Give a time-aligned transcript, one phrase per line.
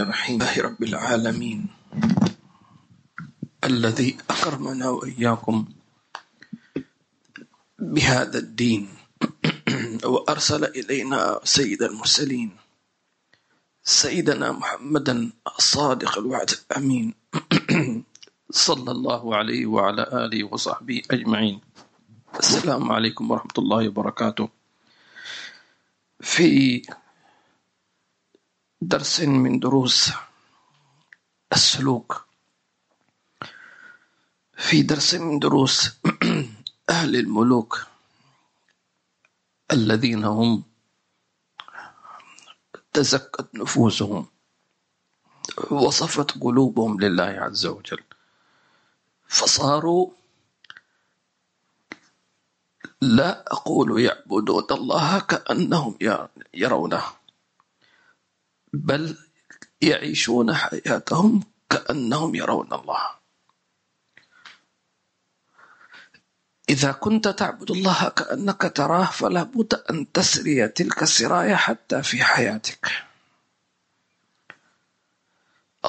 [0.00, 0.42] الرحيم.
[0.42, 1.66] الله رب العالمين.
[3.64, 5.56] الذي أكرمنا وإياكم
[7.78, 8.88] بهذا الدين.
[10.12, 12.50] وأرسل إلينا سيد المرسلين.
[13.82, 16.50] سيدنا محمدا الصادق الوعد.
[16.50, 17.14] الأمين
[18.66, 21.60] صلى الله عليه وعلى آله وصحبه أجمعين.
[22.38, 24.48] السلام عليكم ورحمة الله وبركاته.
[26.20, 26.82] في
[28.80, 30.12] درس من دروس
[31.52, 32.24] السلوك.
[34.56, 35.90] في درس من دروس
[36.90, 37.86] أهل الملوك
[39.72, 40.62] الذين هم
[42.92, 44.26] تزكت نفوسهم
[45.70, 48.04] وصفت قلوبهم لله عز وجل.
[49.28, 50.10] فصاروا
[53.02, 55.98] لا أقول يعبدون الله كأنهم
[56.54, 57.17] يرونه
[58.78, 59.16] بل
[59.80, 63.10] يعيشون حياتهم كأنهم يرون الله.
[66.68, 72.92] إذا كنت تعبد الله كأنك تراه فلا بد أن تسري تلك السراية حتى في حياتك.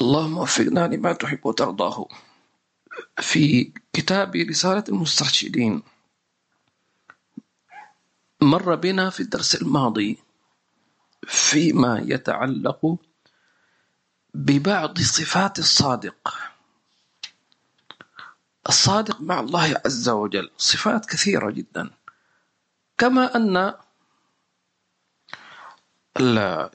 [0.01, 2.07] اللهم وفقنا لما تحب وترضاه.
[3.19, 5.83] في كتاب رسالة المسترشدين
[8.41, 10.17] مر بنا في الدرس الماضي
[11.29, 12.97] فيما يتعلق
[14.33, 16.37] ببعض صفات الصادق.
[18.69, 21.89] الصادق مع الله عز وجل صفات كثيرة جدا.
[22.97, 23.73] كما أن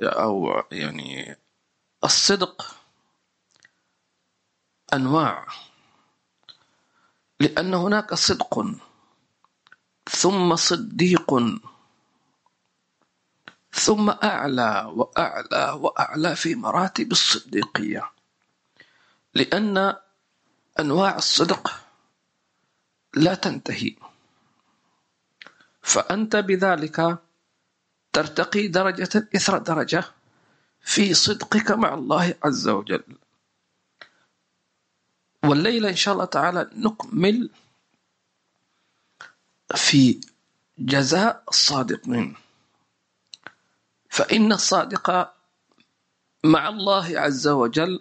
[0.02, 1.36] أو يعني
[2.04, 2.76] الصدق
[4.92, 5.46] أنواع.
[7.40, 8.66] لأن هناك صدق
[10.10, 11.34] ثم صديق.
[13.74, 18.10] ثم أعلى وأعلى وأعلى في مراتب الصديقية
[19.34, 19.96] لأن
[20.80, 21.80] أنواع الصدق
[23.14, 23.96] لا تنتهي.
[25.82, 27.18] فأنت بذلك
[28.12, 30.04] ترتقي درجة إثر درجة
[30.80, 33.04] في صدقك مع الله عز وجل.
[35.44, 37.50] والليلة إن شاء الله تعالى نكمل
[39.74, 40.20] في
[40.78, 42.36] جزاء الصادقين.
[44.14, 45.34] فإن الصادق
[46.44, 48.00] مع الله عز وجل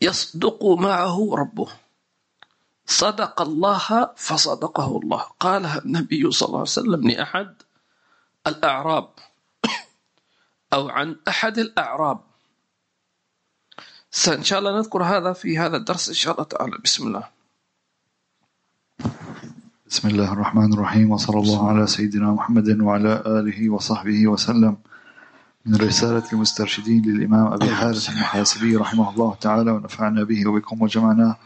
[0.00, 1.68] يصدق معه ربه.
[2.86, 5.22] صدق الله فصدقه الله.
[5.40, 7.54] قالها النبي صلى الله عليه وسلم لأحد
[8.46, 9.08] الأعراب
[10.72, 12.20] أو عن أحد الأعراب.
[14.28, 16.78] إن شاء الله نذكر هذا في هذا الدرس إن شاء الله تعالى.
[16.84, 17.28] بسم الله.
[19.86, 21.10] بسم الله الرحمن الرحيم.
[21.10, 24.76] وصلى الله على سيدنا محمد وعلى آله وصحبه وسلم.
[25.66, 31.36] من رسالة المسترشدين للإمام أبي حارث المحاسبي رحمه الله تعالى ونفعنا به وبكم وجمعنا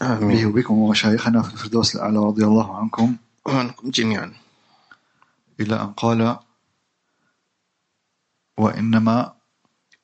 [0.00, 3.16] به وبكم ومشايخنا في الفردوس الأعلى رضي الله عنكم.
[3.46, 4.32] وعنكم جميعا.
[5.60, 6.36] إلى أن قال
[8.58, 9.32] وإنما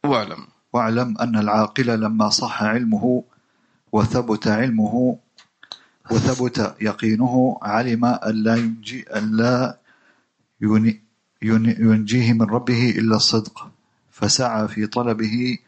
[0.05, 0.47] واعلم.
[0.73, 3.25] واعلم أن العاقل لما صح علمه
[3.93, 5.19] وثبت علمه
[6.11, 9.79] وثبت يقينه علم أن لا ينجي أن لا
[11.45, 13.71] ينجيه من ربه إلا الصدق.
[14.11, 15.59] فسعى في طلبه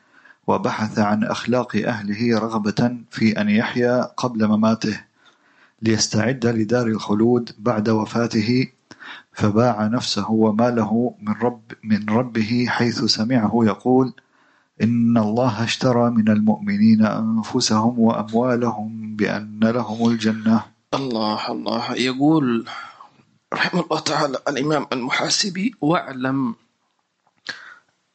[0.47, 5.00] وبحث عن أخلاق أهله رغبة في أن يحيا قبل مماته
[5.82, 8.66] ليستعد لدار الخلود بعد وفاته.
[9.32, 14.12] فباع نفسه وماله من رب من ربه حيث سمعه يقول
[14.82, 20.62] إن الله اشترى من المؤمنين أنفسهم وأموالهم بأن لهم الجنة.
[20.94, 21.94] الله الله.
[21.94, 22.64] يقول
[23.54, 26.54] رحمه الله تعالى الإمام المحاسبي واعلم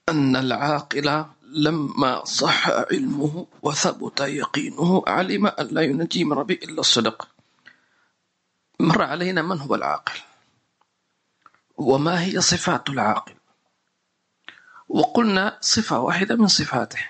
[0.09, 7.27] أن العاقل لما صح علمه وثبت يقينه علم أن لا ينجي من ربه إلا الصدق.
[8.79, 10.19] مر علينا من هو العاقل؟
[11.77, 13.35] وما هي صفات العاقل؟
[14.89, 17.09] وقلنا صفة واحدة من صفاته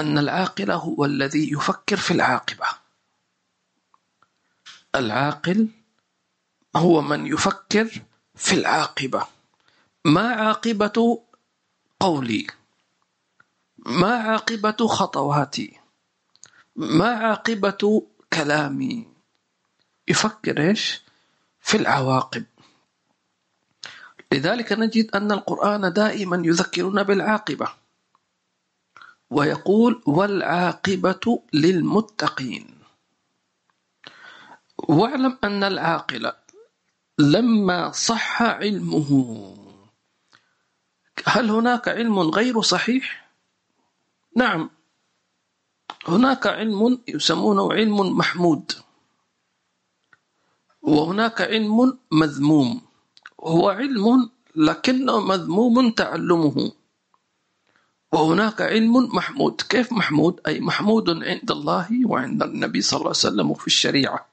[0.00, 2.66] أن العاقل هو الذي يفكر في العاقبة.
[4.94, 5.68] العاقل
[6.76, 8.02] هو من يفكر
[8.34, 9.26] في العاقبة.
[10.04, 11.22] ما عاقبة
[12.00, 12.46] قولي؟
[13.78, 15.80] ما عاقبة خطواتي؟
[16.76, 19.08] ما عاقبة كلامي؟
[20.08, 21.02] يفكر إيش؟
[21.60, 22.44] في العواقب.
[24.32, 27.68] لذلك نجد أن القرآن دائما يذكرنا بالعاقبة.
[29.30, 32.78] ويقول والعاقبة للمتقين.
[34.78, 36.32] واعلم أن العاقل
[37.18, 39.10] لما صح علمه.
[41.26, 43.30] هل هناك علم غير صحيح؟
[44.36, 44.70] نعم.
[46.08, 48.72] هناك علم يسمونه علم محمود.
[50.82, 52.82] وهناك علم مذموم.
[53.40, 56.72] هو علم لكنه مذموم تعلمه.
[58.12, 59.60] وهناك علم محمود.
[59.60, 64.26] كيف محمود؟ أي محمود عند الله وعند النبي صلى الله عليه وسلم وفي الشريعة.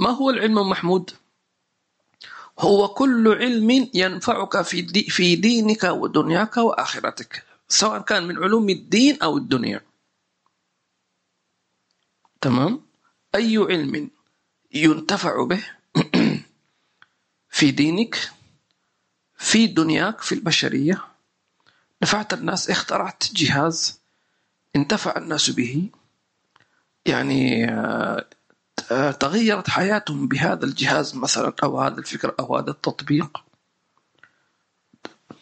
[0.00, 1.10] ما هو العلم المحمود
[2.58, 9.36] هو كل علم ينفعك في, في دينك ودنياك وآخرتك سواء كان من علوم الدين أو
[9.36, 9.80] الدنيا.
[12.40, 12.80] تمام؟
[13.34, 14.10] أي علم
[14.72, 15.64] ينتفع به
[17.58, 18.30] في دينك
[19.36, 21.04] في دنياك في البشرية؟
[22.02, 24.00] نفعت الناس اخترعت جهاز
[24.76, 25.88] انتفع الناس به؟
[27.06, 28.26] يعني آه،
[29.20, 33.44] تغيرت حياتهم بهذا الجهاز مثلا أو هذا الفكر أو هذا التطبيق.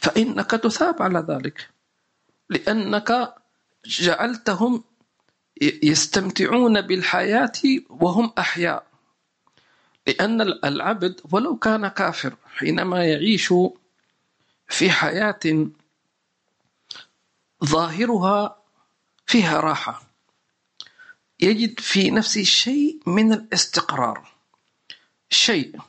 [0.00, 1.70] فإنك تثاب على ذلك
[2.50, 3.34] لأنك
[3.86, 4.84] جعلتهم
[5.62, 7.52] يستمتعون بالحياة
[7.90, 8.86] وهم أحياء.
[10.06, 13.54] لأن العبد ولو كان كافر حينما يعيش
[14.68, 15.68] في حياة
[17.64, 18.56] ظاهرها
[19.26, 20.07] فيها راحة.
[21.40, 24.28] يجد في نفسه شيء من الاستقرار.
[25.30, 25.80] شيء.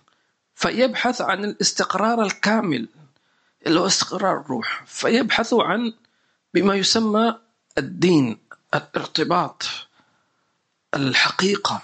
[0.55, 2.87] فيبحث عن الاستقرار الكامل
[3.65, 4.83] اللي هو استقرار الروح.
[4.87, 5.93] فيبحث عن
[6.53, 7.39] بما يسمى
[7.77, 8.37] الدين
[8.73, 9.63] الارتباط
[10.95, 11.81] الحقيقة.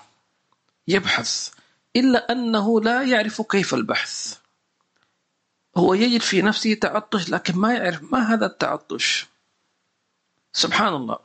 [0.88, 1.50] يبحث.
[1.95, 4.38] إلا أنه لا يعرف كيف البحث.
[5.77, 9.25] هو يجد في نفسه تعطش لكن ما يعرف ما هذا التعطش.
[10.53, 11.25] سبحان الله.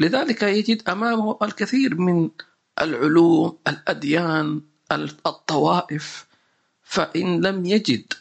[0.00, 2.30] لذلك يجد أمامه الكثير من
[2.80, 4.60] العلوم الأديان
[5.26, 6.26] الطوائف.
[6.82, 8.12] فإن لم يجد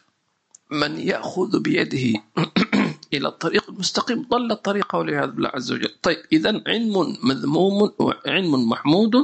[0.72, 2.22] من يأخذ بيده
[3.14, 5.96] إلى الطريق المستقيم ضل الطريق والعياذ بالله عز وجل.
[6.02, 9.16] طيب إذا علم مذموم وعلم محمود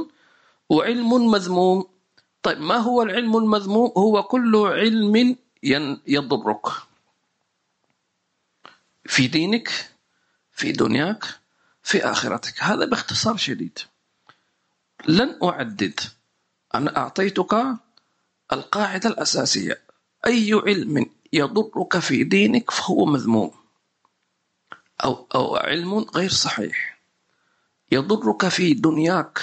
[0.68, 1.84] وعلم مذموم.
[2.42, 5.36] طيب ما هو العلم المذموم؟ هو كل علم
[6.06, 6.66] يضرك.
[9.04, 9.90] في دينك
[10.52, 11.24] في دنياك
[11.86, 12.62] في آخرتك.
[12.62, 13.78] هذا باختصار شديد.
[15.08, 16.00] لن أعدد.
[16.74, 17.66] أنا أعطيتك
[18.52, 19.80] القاعدة الأساسية.
[20.26, 23.50] أي علم يضرك في دينك فهو مذموم.
[25.04, 26.98] أو, أو علم غير صحيح.
[27.92, 29.38] يضرك في دنياك.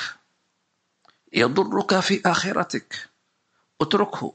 [1.34, 3.10] يضرك في آخرتك.
[3.82, 4.34] اتركه.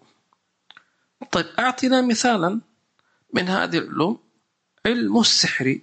[1.33, 2.61] طيب أعطنا مثالا
[3.35, 4.19] من هذه العلوم.
[4.87, 5.81] علم السحر.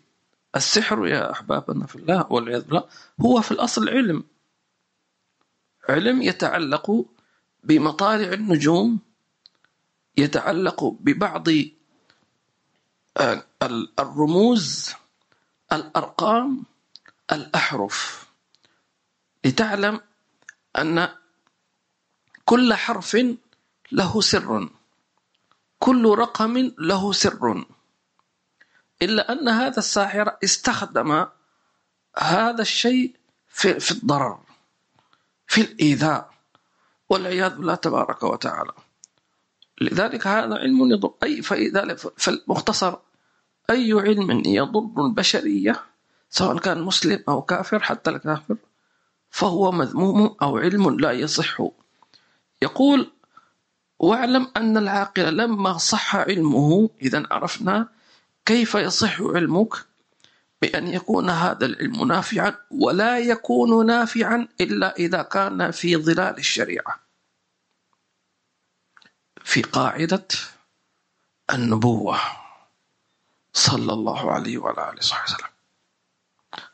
[0.55, 2.83] السحر يا أحبابنا في الله والعياذ بالله
[3.21, 4.23] هو في الأصل علم.
[5.89, 7.05] علم يتعلق
[7.63, 8.99] بمطالع النجوم
[10.17, 11.47] يتعلق ببعض
[13.17, 13.43] آه،
[13.99, 14.93] الرموز
[15.73, 16.63] الأرقام
[17.31, 18.27] الأحرف.
[19.45, 20.01] لتعلم
[20.77, 21.09] أن
[22.45, 23.17] كل حرف
[23.91, 24.69] له سر.
[25.79, 27.65] كل رقم له سر.
[29.01, 31.25] إلا أن هذا الساحر استخدم
[32.18, 33.15] هذا الشيء
[33.47, 34.39] في, في الضرر
[35.47, 36.30] في الإيذاء
[37.09, 38.71] والعياذ بالله تبارك وتعالى.
[39.81, 41.13] لذلك هذا علم يضر.
[41.24, 42.95] أي فإذا فالمختصر
[43.69, 45.83] أي علم يضر البشرية
[46.30, 48.55] سواء كان مسلم أو كافر حتى الكافر
[49.29, 51.62] فهو مذموم أو علم لا يصح.
[52.62, 53.12] يقول
[54.00, 57.94] واعلم أن العاقل لما صح علمه إذا عرفنا
[58.45, 59.73] كيف يصح علمك
[60.61, 66.99] بأن يكون هذا العلم نافعا ولا يكون نافعا إلا إذا كان في ظلال الشريعة؟
[69.43, 70.27] في قاعدة
[71.53, 72.19] النبوة
[73.53, 75.47] صلى الله عليه وعلى آله وصحبه وسلم.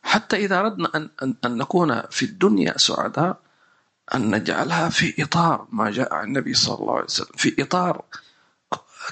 [0.04, 3.40] حتى إذا أردنا أن, أن, أن نكون في الدنيا سعداء
[4.16, 8.06] أن نجعلها في إطار ما جاء عن النبي صلى الله عليه وسلم في إطار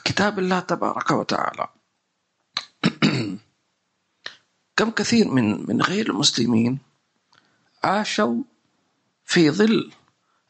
[0.05, 1.67] كتاب الله تبارك وتعالى.
[4.77, 6.79] كم كثير من من غير المسلمين
[7.83, 8.43] عاشوا
[9.25, 9.91] في ظل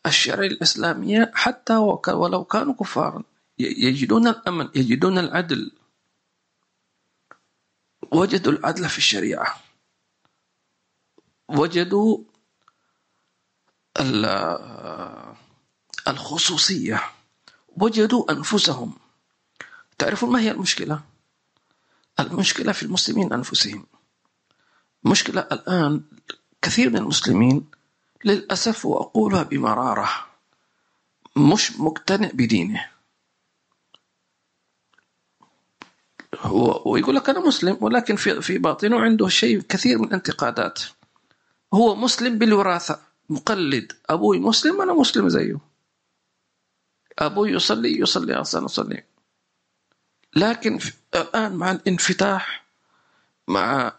[0.06, 1.76] الشريعة الإسلامية حتى
[2.08, 3.24] ولو كانوا كفارا.
[3.60, 5.72] يجدون الأمن يجدون العدل.
[8.12, 9.60] وجدوا العدل في الشريعة.
[11.50, 12.24] وجدوا
[16.08, 17.02] الخصوصية.
[17.68, 18.94] وجدوا أنفسهم.
[19.98, 21.02] تعرفون ما هي المشكلة؟
[22.20, 23.86] المشكلة في المسلمين أنفسهم.
[25.04, 26.02] مشكلة الآن
[26.62, 27.66] كثير من المسلمين
[28.26, 30.10] للأسف وأقولها بمرارة
[31.36, 32.86] مش مقتنع بدينه.
[36.40, 40.80] هو ويقول لك أنا مسلم ولكن في في باطنه عنده شيء كثير من الانتقادات.
[41.74, 43.00] هو مسلم بالوراثة.
[43.30, 43.92] مقلد.
[44.10, 45.58] أبوي مسلم أنا مسلم زيه.
[47.20, 49.04] أبوي يصلي يصلي أصلا أصلي
[50.36, 50.80] لكن
[51.16, 52.66] الآن مع الانفتاح
[53.48, 53.94] مع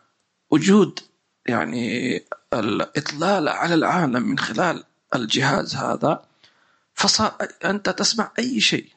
[0.51, 1.01] وجود
[1.47, 2.17] يعني
[2.53, 4.85] الإطلال على العالم من خلال
[5.15, 6.25] الجهاز هذا
[6.95, 8.89] فصار أنت تسمع أي شيء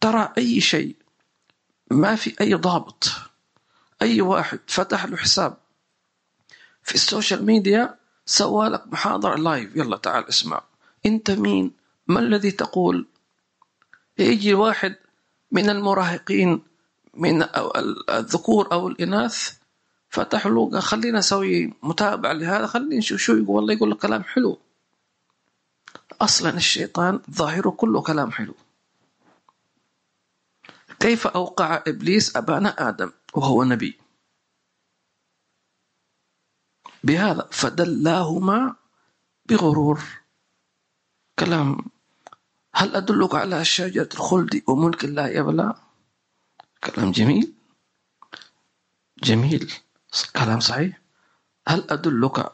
[0.00, 0.96] ترى أي شيء
[1.90, 3.08] ما في أي ضابط.
[4.02, 5.56] أي واحد فتح له حساب
[6.82, 10.62] في ال social media سوى لك محاضرة live يلا تعال اسمع.
[11.06, 11.72] أنت مين؟
[12.06, 13.06] ما الذي تقول؟
[14.18, 14.96] يجي واحد
[15.50, 16.62] من المراهقين
[17.14, 17.42] من
[18.10, 19.58] الذكور أو الإناث
[20.08, 22.66] فتح له قال خلينا نسوي متابعة لهذا.
[22.66, 24.58] خلينا نشوف شو يقول والله يقول كلام حلو.
[26.20, 28.54] أصلا الشيطان ظاهره كله كلام حلو.
[31.00, 33.98] كيف أوقع إبليس أبانا آدم وهو نبي؟
[37.04, 38.76] بهذا فدلاهما
[39.46, 40.00] بغرور.
[41.38, 41.78] كلام
[42.74, 45.74] هل أدلك على شجرة الخلد وملك لا يبلى
[46.84, 47.52] كلام جميل.
[49.22, 49.72] جميل.
[50.36, 51.00] كلام صحيح.
[51.68, 52.52] هل أدلك؟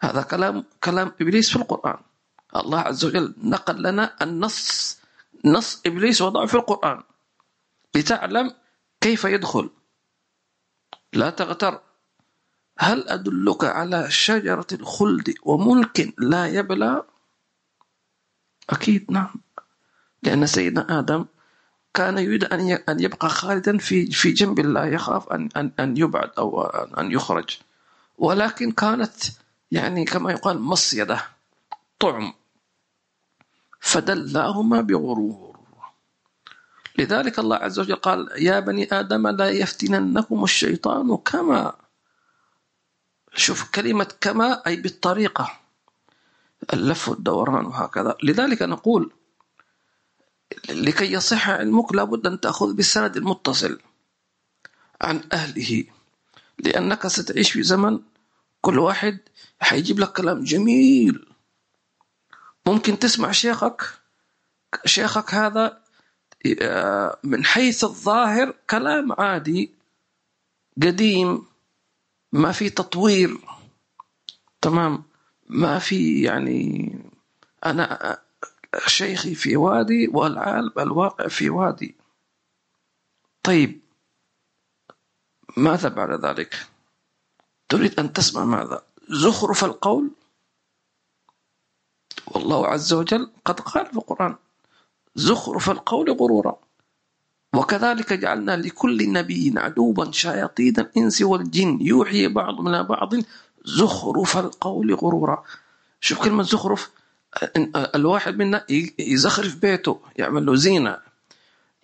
[0.00, 1.98] هذا كلام كلام إبليس في القرآن.
[2.56, 4.98] الله عز وجل نقل لنا النص
[5.44, 7.02] نص إبليس وضعه في القرآن.
[7.94, 8.54] لتعلم
[9.00, 9.70] كيف يدخل.
[11.12, 11.80] لا تغتر.
[12.78, 17.02] هل أدلك على شجرة الخلد وملك لا يبلى؟
[18.70, 19.34] أكيد نعم.
[20.22, 21.24] لأن سيدنا آدم
[21.94, 26.62] كان يريد أن يبقى خالدا في في جنب الله يخاف أن أن أن يبعد أو
[26.98, 27.58] أن يخرج.
[28.18, 29.14] ولكن كانت
[29.72, 31.24] يعني كما يقال مصيدة
[31.98, 32.32] طعم.
[33.80, 35.58] فدلاهما بغرور.
[36.98, 41.74] لذلك الله عز وجل قال يا بني آدم لا يفتننكم الشيطان كما
[43.34, 45.50] شوف كلمة كما أي بالطريقة.
[46.72, 48.16] اللف والدوران وهكذا.
[48.22, 49.12] لذلك نقول
[50.68, 53.78] لكي يصح علمك لابد أن تأخذ بالسند المتصل
[55.02, 55.84] عن أهله
[56.58, 58.00] لأنك ستعيش في زمن
[58.60, 59.18] كل واحد
[59.60, 61.26] حيجيب لك كلام جميل.
[62.66, 63.82] ممكن تسمع شيخك
[64.84, 65.80] شيخك هذا
[66.62, 69.70] آه، من حيث الظاهر كلام عادي
[70.82, 71.46] قديم
[72.32, 73.38] ما في تطوير.
[74.60, 75.07] تمام؟
[75.48, 76.94] ما في يعني
[77.66, 78.18] أنا
[78.86, 81.94] شيخي في وادي والعالم الواقع في وادي.
[83.42, 83.80] طيب
[85.56, 86.66] ماذا بعد ذلك؟
[87.68, 90.10] تريد أن تسمع ماذا؟ زخرف القول؟
[92.26, 94.36] والله عز وجل قد قال في القرآن
[95.14, 96.58] زخرف القول غرورا.
[97.54, 103.14] وكذلك جعلنا لكل نبي عدوا شياطين الإنس والجن يوحي بعضهم إلى بعض
[103.68, 105.44] زخرف القول غرورا.
[106.00, 106.90] شوف كلمة زخرف
[107.94, 108.66] الواحد منا
[108.98, 110.98] يزخرف بيته يعمل له زينة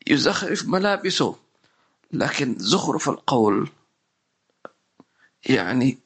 [0.06, 1.36] يزخرف ملابسه.
[2.12, 3.70] لكن زخرف القول
[5.46, 5.98] يعني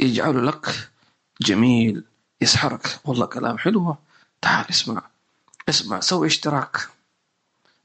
[0.00, 0.90] يجعل لك
[1.40, 2.04] جميل
[2.40, 3.00] يسحرك.
[3.04, 3.96] والله كلام حلو.
[4.42, 5.02] تعال اسمع
[5.68, 6.88] اسمع سوي اشتراك.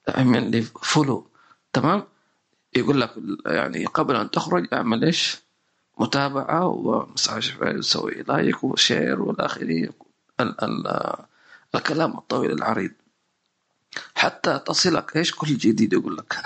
[0.09, 1.27] اعمل لي فولو.
[1.73, 2.03] تمام؟
[2.75, 3.13] يقول لك
[3.45, 5.37] يعني قبل أن تخرج أعمل إيش؟
[5.99, 7.29] متابعة ومش
[7.79, 9.89] سوي like و share والى اخره
[11.75, 12.91] الكلام الطويل العريض.
[14.15, 16.41] حتى تصلك إيش كل جديد يقول لك.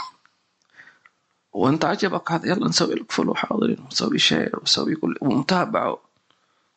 [1.54, 5.98] وانت عجبك هذا يلا نسوي لك follow حاضرين ونسوي share ونسوي كل ومتابعة.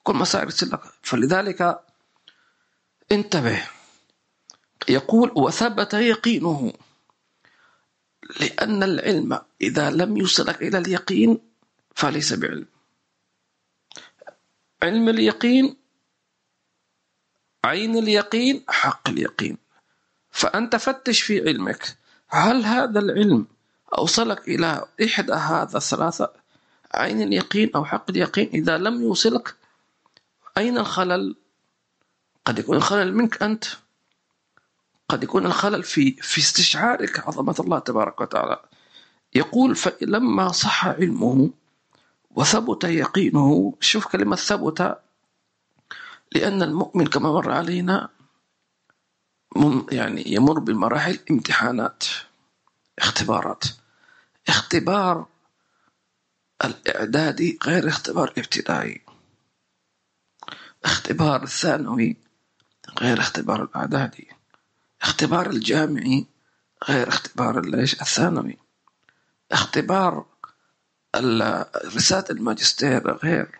[0.03, 0.81] كل ما يرسل لك.
[1.03, 1.81] فلذلك
[3.13, 3.63] انتبه.
[4.89, 6.73] يقول وثبت يقينه.
[8.41, 11.39] لأن العلم إذا لم يوصلك إلى اليقين
[11.97, 12.67] فليس بعلم.
[14.83, 15.77] علم اليقين
[17.65, 19.59] عين اليقين حق اليقين.
[20.31, 21.97] فأنت فتش في علمك
[22.29, 23.47] هل هذا العلم
[23.99, 26.33] أوصلك إلى إحدى هذا الثلاثة
[26.95, 29.57] عين اليقين أو حق اليقين؟ إذا لم يوصلك
[30.59, 31.37] أين الخلل؟
[32.45, 33.65] قد يكون الخلل منك أنت.
[35.09, 38.63] قد يكون الخلل في في استشعارك عظمة الله تبارك وتعالى.
[39.35, 41.51] يقول فلما صح علمه
[42.37, 43.75] وثبت يقينه.
[43.81, 44.99] شوف كلمة ثبت
[46.33, 48.09] لأن المؤمن كما مر علينا
[49.93, 52.05] يعني يمر بمراحل امتحانات
[52.99, 53.65] اختبارات.
[54.49, 55.27] اختبار
[56.65, 59.03] الإعدادي غير اختبار ابتدائي.
[60.85, 62.17] اختبار الثانوي
[63.01, 64.29] غير اختبار الإعدادي
[65.03, 66.27] اختبار الجامعي
[66.89, 68.59] غير اختبار الثانوي.
[69.53, 70.27] اختبار
[71.97, 73.59] رسالة الماجستير غير.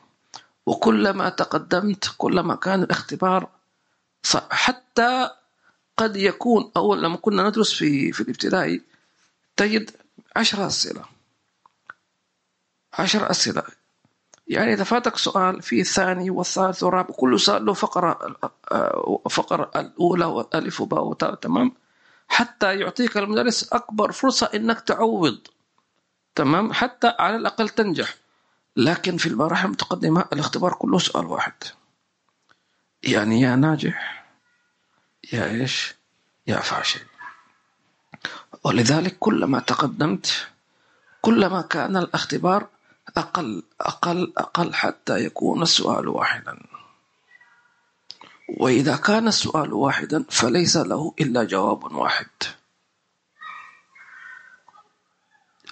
[0.67, 3.49] وكلما تقدمت كلما كان الاختبار
[4.51, 5.31] حتى
[5.97, 8.83] قد يكون أول لما كنا ندرس في في الابتدائي
[9.57, 9.91] تجد
[10.37, 11.05] عشر أسئلة.
[12.93, 13.63] عشر أسئلة.
[14.49, 18.37] يعني إذا فاتك سؤال في الثاني والثالث والرابع كل سؤال له فقرة
[19.31, 21.73] فقرة الأولى والألف وباء وتاء تمام؟
[22.29, 25.39] حتى يعطيك المدرس أكبر فرصة إنك تعوض.
[26.37, 28.15] تمام؟ حتى على الأقل تنجح.
[28.77, 31.53] لكن في المراحل المتقدمة الاختبار كله سؤال واحد.
[33.03, 34.27] يعني يا ناجح
[35.33, 35.95] يا إيش؟
[36.47, 37.01] يا فاشل.
[38.65, 40.49] ولذلك كلما تقدمت
[41.21, 42.67] كلما كان الاختبار
[43.17, 46.59] أقل أقل أقل حتى يكون السؤال واحدا.
[48.49, 52.29] وإذا كان السؤال واحدا فليس له إلا جواب واحد.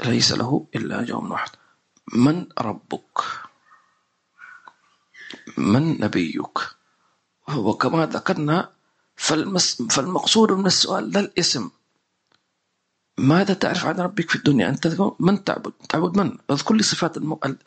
[0.00, 1.50] ليس له إلا جواب واحد.
[2.14, 3.18] من ربك؟
[5.58, 6.58] من نبيك؟
[7.56, 8.72] وكما ذكرنا
[9.16, 11.70] فالمس فالمقصود من السؤال لا الاسم.
[13.18, 14.86] ماذا تعرف عن ربك في الدنيا؟ أنت
[15.20, 17.16] من تعبد؟ تعبد من؟ اذكر لي صفات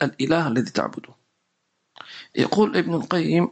[0.02, 1.14] الإله الذي تعبده.
[2.34, 3.48] يقول ابن القيم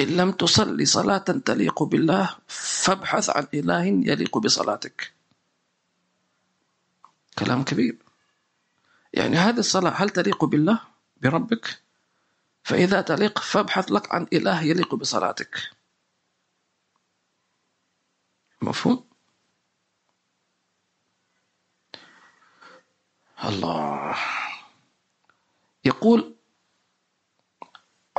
[0.00, 5.13] إن لم تصلي صلاة تليق بالله فابحث عن إله يليق بصلاتك.
[7.38, 7.98] كلام كبير.
[9.12, 10.80] يعني هذه الصلاة هل تليق بالله؟
[11.16, 11.82] بربك.
[12.62, 15.70] فإذا تليق فابحث لك عن إله يليق بصلاتك.
[18.62, 19.08] مفهوم؟
[23.44, 24.16] الله.
[25.84, 26.34] يقول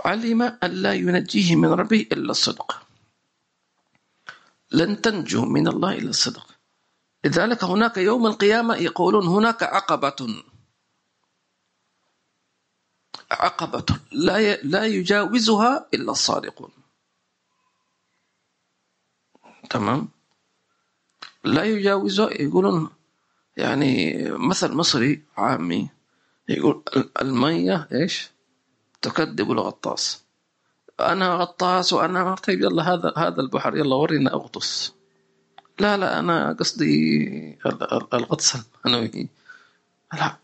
[0.06, 2.88] علم أن لا ينجيه من ربه إلا الصدق.
[4.72, 6.55] لن تنجو من الله إلا الصدق.
[7.26, 10.44] لذلك هناك يوم القيامة يقولون هناك عقبة.
[13.32, 13.86] عقبة.
[14.12, 16.70] لا لا يجاوزها إلا الصادقون.
[19.70, 20.08] تمام؟
[21.44, 22.90] لا يجاوزها يقولون
[23.58, 25.90] يعني مثل مصري عامي
[26.50, 26.84] يقول
[27.22, 28.30] المية إيش؟
[29.02, 30.24] تكذب الغطاس.
[31.00, 34.95] أنا غطاس وأنا طيب يلا هذا هذا البحر يلا ورينا أغطس.
[35.80, 37.60] لا لا أنا قصدي
[38.14, 39.28] الغطس المعنوي
[40.14, 40.38] لا.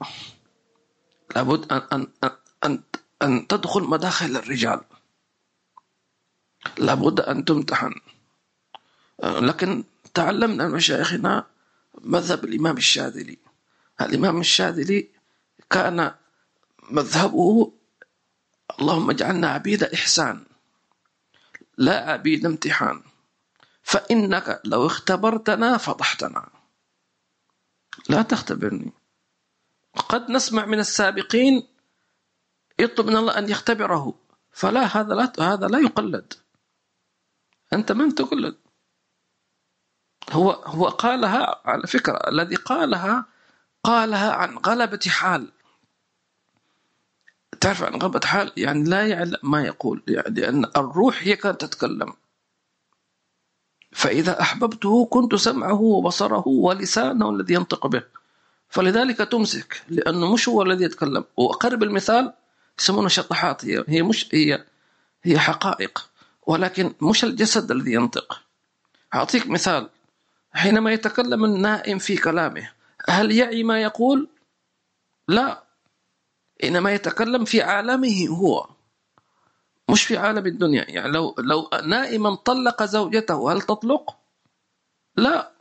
[1.35, 2.07] لابد أن أن
[2.63, 2.83] أن
[3.21, 4.81] أن تدخل مداخل الرجال.
[6.77, 7.93] لابد أن تمتحن.
[9.23, 11.45] لكن تعلمنا من مشايخنا
[12.01, 13.37] مذهب الإمام الشاذلي.
[14.01, 15.09] الإمام الشاذلي
[15.69, 16.11] كان
[16.91, 17.73] مذهبه
[18.79, 20.43] اللهم اجعلنا عبيد إحسان
[21.77, 23.01] لا عبيد امتحان.
[23.83, 26.49] فإنك لو اختبرتنا فضحتنا.
[28.09, 28.91] لا تختبرني.
[30.09, 31.67] قد نسمع من السابقين
[32.79, 34.13] يطلب من الله أن يختبره.
[34.51, 36.33] فلا هذا لا هذا لا يقلد.
[37.73, 38.57] أنت من تقلد؟
[40.31, 43.25] هو هو قالها على فكرة الذي قالها
[43.83, 45.51] قالها عن غلبة حال.
[47.61, 50.03] تعرف عن غلبة حال؟ يعني لا يعلم ما يقول.
[50.07, 52.13] يعني لأن الروح هي كانت تتكلم.
[53.91, 58.03] فإذا أحببته كنت سمعه وبصره ولسانه الذي ينطق به.
[58.69, 61.23] فلذلك تمسك لأنه مش هو الذي يتكلم.
[61.37, 62.33] وأقرب المثال
[62.79, 63.65] يسمونه شطحات.
[63.65, 64.65] هي هي مش هي
[65.23, 66.09] هي حقائق
[66.47, 68.41] ولكن مش الجسد الذي ينطق.
[69.13, 69.89] أعطيك مثال.
[70.53, 72.71] حينما يتكلم النائم في كلامه
[73.09, 74.29] هل يعي ما يقول؟
[75.27, 75.63] لا.
[76.63, 78.69] إنما يتكلم في عالمه هو.
[79.89, 80.85] مش في عالم الدنيا.
[80.89, 84.17] يعني لو لو نائما طلق زوجته هل تطلق؟
[85.17, 85.51] لا.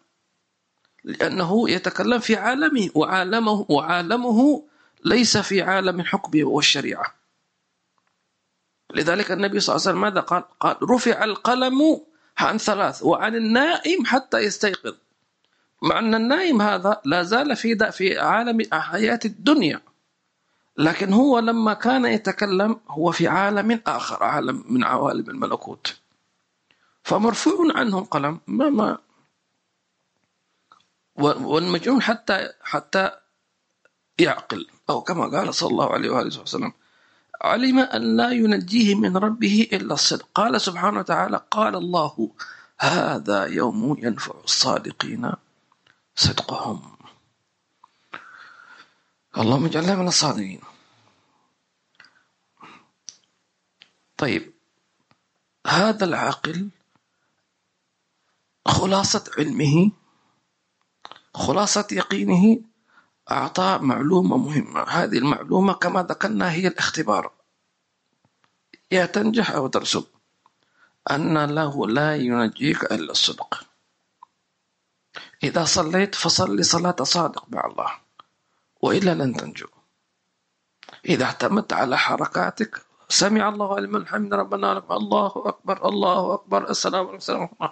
[1.05, 4.67] لأنه يتكلم في عالمه وعالمه وعالمه
[5.05, 7.15] ليس في عالم الحكم والشريعة.
[8.95, 12.01] لذلك النبي صلى الله عليه وسلم ماذا قال؟ قال رفع القلم
[12.39, 14.95] عن ثلاث وعن النائم حتى يستيقظ.
[15.83, 19.81] مع أن النائم هذا لا زال في في عالم حياة الدنيا.
[20.77, 25.97] لكن هو لما كان يتكلم هو في عالم آخر عالم من عوالم الملكوت.
[27.03, 28.99] فمرفوع عنه القلم ما ما.
[31.17, 33.11] والمجنون حتى حتى
[34.19, 34.67] يعقل.
[34.91, 36.73] أو كما قال صلى الله عليه وآله وسلم
[37.43, 40.29] علم أن لا ينجيه من ربه إلا الصدق.
[40.35, 42.31] قال سبحانه وتعالى قال الله
[42.81, 45.33] هذا يوم ينفع الصادقين
[46.17, 46.90] صدقهم.
[49.39, 50.61] اللهم اجعلنا من الصادقين.
[54.17, 54.53] طيب
[55.67, 56.71] هذا العاقل
[58.67, 59.91] خلاصة علمه
[61.35, 62.59] خلاصة يقينه
[63.31, 64.83] أعطى معلومة مهمة.
[64.83, 67.33] هذه المعلومة كما ذكرنا هي الاختبار.
[68.91, 70.05] يا تنجح أو ترسب
[71.11, 73.67] أن له لا ينجيك إلا الصدق.
[75.43, 78.10] إذا صليت فصل صلاة صادق مع الله.
[78.83, 79.67] وإلا لن تنجو.
[81.05, 84.91] إذا اعتمدت على حركاتك سمع الله لمن حمد ربنا لك.
[84.91, 86.71] الله أكبر الله أكبر.
[86.71, 87.69] السلام عليكم.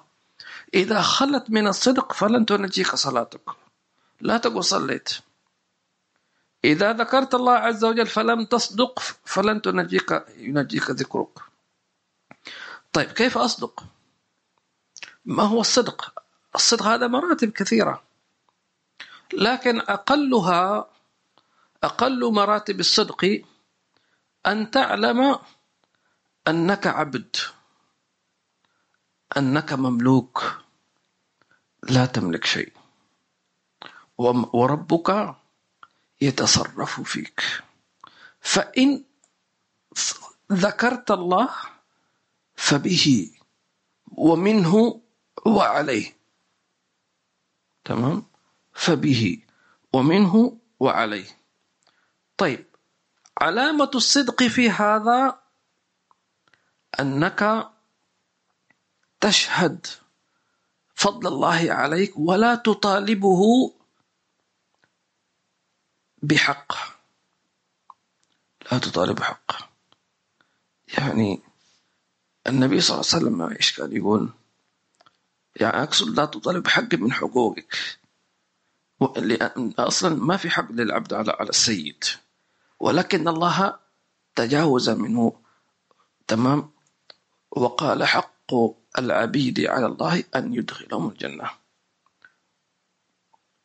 [0.74, 3.50] إذا خلت من الصدق فلن تنجيك صلاتك.
[4.20, 5.10] لا تقول صليت.
[6.64, 11.38] إذا ذكرت الله عز وجل فلم تصدق فلن تنجيك ينجيك ذكرك.
[12.92, 13.84] طيب كيف أصدق؟
[15.24, 16.22] ما هو الصدق؟
[16.54, 18.02] الصدق هذا مراتب كثيرة.
[19.32, 20.90] لكن أقلها
[21.84, 23.42] أقل مراتب الصدق
[24.46, 25.38] أن تعلم
[26.48, 27.36] أنك عبد
[29.36, 30.58] أنك مملوك
[31.82, 32.72] لا تملك شيء.
[34.52, 35.36] وربك
[36.20, 37.62] يتصرف فيك.
[38.40, 39.04] فإن
[40.52, 41.50] ذكرت الله
[42.56, 43.30] فبه
[44.12, 45.02] ومنه
[45.46, 46.16] وعليه.
[47.84, 48.26] تمام؟
[48.72, 49.42] فبه
[49.92, 51.37] ومنه وعليه.
[52.38, 52.66] طيب
[53.40, 55.38] علامة الصدق في هذا
[57.00, 57.70] أنك
[59.20, 59.86] تشهد
[60.94, 63.72] فضل الله عليك ولا تطالبه
[66.22, 66.72] بحق.
[68.72, 69.68] لا تطالب بحق
[70.98, 71.42] يعني
[72.46, 74.32] النبي صلى الله عليه وسلم إيش كان يقول؟
[75.56, 77.76] يعني أقصد لا تطالب بحق من حقوقك.
[79.78, 82.04] أصلا ما في حق للعبد على السيد.
[82.80, 83.78] ولكن الله
[84.34, 85.42] تجاوز منه.
[86.26, 86.70] تمام؟
[87.50, 88.54] وقال حق
[88.98, 91.50] العبيد على الله أن يدخلهم الجنة.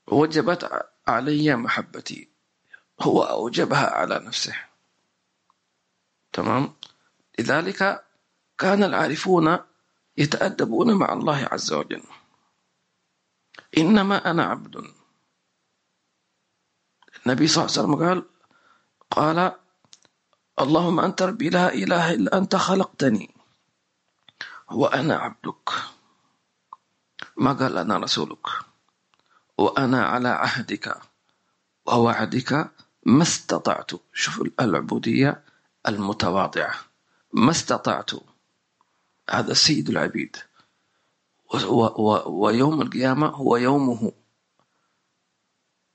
[0.07, 2.29] وجبت علي محبتي.
[3.01, 4.55] هو أوجبها على نفسه.
[6.33, 6.73] تمام؟
[7.39, 8.05] لذلك
[8.57, 9.57] كان العارفون
[10.17, 12.03] يتأدبون مع الله عز وجل.
[13.77, 14.75] إنما أنا عبد.
[17.25, 18.32] النبي صلى الله عليه وسلم قال
[19.13, 19.51] قال
[20.59, 23.29] اللهم أنت ربي لا إله إلا أنت خلقتني
[24.71, 25.69] وأنا عبدك.
[27.37, 28.47] ما قال أنا رسولك؟
[29.57, 31.01] وأنا على عهدك
[31.85, 32.71] ووعدك
[33.05, 33.91] ما استطعت.
[34.13, 35.43] شوف العبودية
[35.87, 36.75] المتواضعة.
[37.33, 38.11] ما استطعت.
[39.29, 40.35] هذا سيد العبيد.
[42.25, 44.11] ويوم القيامة هو يومه.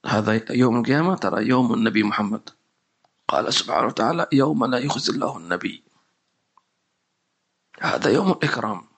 [0.07, 2.58] هذا يوم القيامة ترى يوم النبي محمد.
[3.29, 5.85] قال سبحانه وتعالى يوم لا يخزي الله النبي.
[7.81, 8.89] هذا يوم الإكرام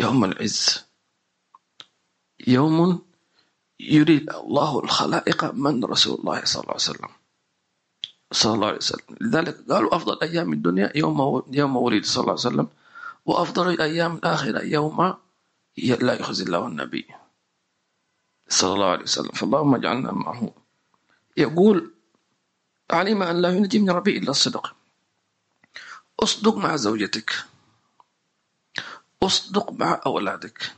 [0.00, 0.84] يوم العز.
[2.46, 3.06] يوم
[3.80, 7.08] يريد الله الخلائق من رسول الله صلى الله عليه وسلم.
[8.32, 9.16] صلى الله عليه وسلم.
[9.20, 12.68] لذلك قالوا أفضل أيام الدنيا يوم يوم ولد صلى الله عليه وسلم
[13.26, 15.14] وأفضل الأيام الآخرة يوم
[16.00, 17.06] لا يخزي الله النبي
[18.48, 19.32] صلى الله عليه وسلم.
[19.32, 20.54] فاللهم اجعلنا معه.
[21.36, 21.95] يقول
[22.90, 24.76] علم أن لا ينجي من ربي إلا الصدق.
[26.20, 27.44] أصدق مع زوجتك.
[29.22, 30.72] أصدق مع أولادك.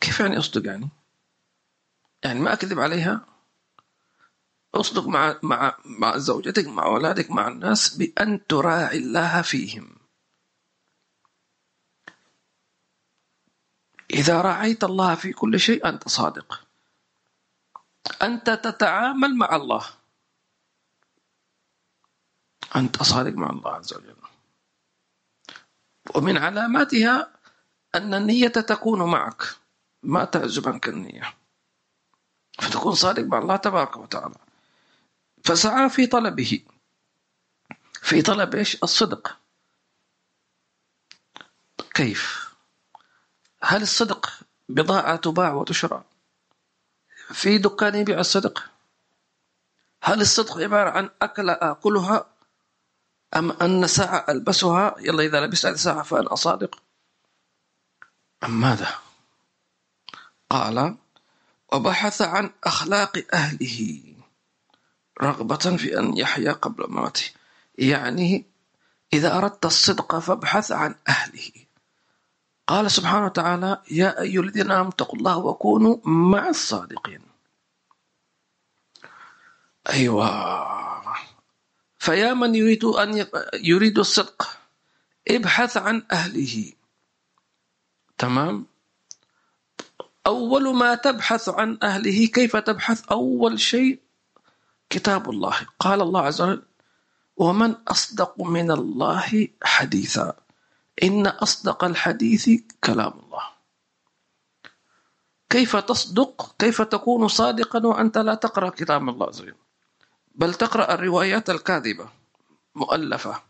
[0.00, 0.88] كيف يعني أصدق يعني؟
[2.24, 3.26] يعني ما أكذب عليها؟
[4.74, 9.96] أصدق مع مع مع زوجتك مع أولادك مع الناس بأن تراعي الله فيهم.
[14.10, 16.66] إذا راعيت الله في كل شيء أنت صادق.
[18.22, 20.01] أنت تتعامل مع الله.
[22.76, 24.16] أنت صادق مع الله عز وجل.
[26.14, 27.32] ومن علاماتها
[27.94, 29.42] أن النية تكون معك
[30.02, 31.34] ما تعزب عنك النية.
[32.58, 34.34] فتكون صادق مع الله تبارك وتعالى.
[35.44, 36.60] فسعى في طلبه.
[37.92, 39.38] في طلب إيش؟ الصدق.
[41.94, 42.52] كيف؟
[43.62, 44.30] هل الصدق
[44.68, 46.04] بضاعة تباع وتشرى؟
[47.32, 48.70] في دكان يبيع الصدق.
[50.02, 52.31] هل الصدق عبارة عن أكل آكلها؟
[53.36, 56.82] أم أن ساعة ألبسها؟ يلا إذا لبست هذه الساعة فأنا صادق
[58.44, 58.94] أم ماذا؟
[60.50, 60.96] قال
[61.72, 64.02] وبحث عن أخلاق أهله
[65.22, 67.30] رغبة في أن يحيا قبل مماته
[67.78, 68.44] يعني
[69.12, 71.50] إذا أردت الصدق فابحث عن أهله.
[72.66, 77.20] قال سبحانه وتعالى يا أيها الذين آمنوا اتقوا الله وكونوا مع الصادقين.
[79.88, 81.31] أيوة.
[82.02, 84.58] فيا من يريد أن يريد الصدق.
[85.28, 86.72] ابحث عن أهله.
[88.18, 88.66] تمام؟
[90.26, 94.00] أول ما تبحث عن أهله كيف تبحث؟ أول شيء
[94.90, 95.54] كتاب الله.
[95.78, 96.62] قال الله عز وجل
[97.36, 100.34] ومن أصدق من الله حديثا.
[101.02, 102.50] إن أصدق الحديث
[102.84, 103.46] كلام الله.
[105.50, 109.61] كيف تصدق؟ كيف تكون صادقا وأنت لا تقرأ كتاب الله عز وجل؟
[110.34, 112.08] بل تقرأ الروايات الكاذبة.
[112.74, 113.42] مؤلفة.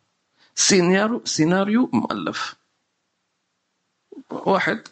[0.54, 2.54] سيناريو سيناريو مؤلف.
[4.30, 4.88] واحد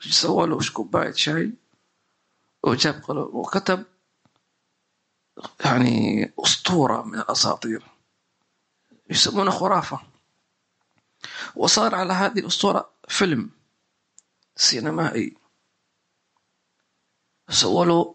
[0.00, 1.52] سوى له كوباية شاي
[2.62, 3.84] وجاب وكتب
[5.64, 7.82] يعني أسطورة من الأساطير.
[9.10, 10.00] يسمونه خرافة.
[11.56, 13.50] وصار على هذه الأسطورة فيلم
[14.56, 15.36] سينمائي.
[17.48, 18.14] سووا له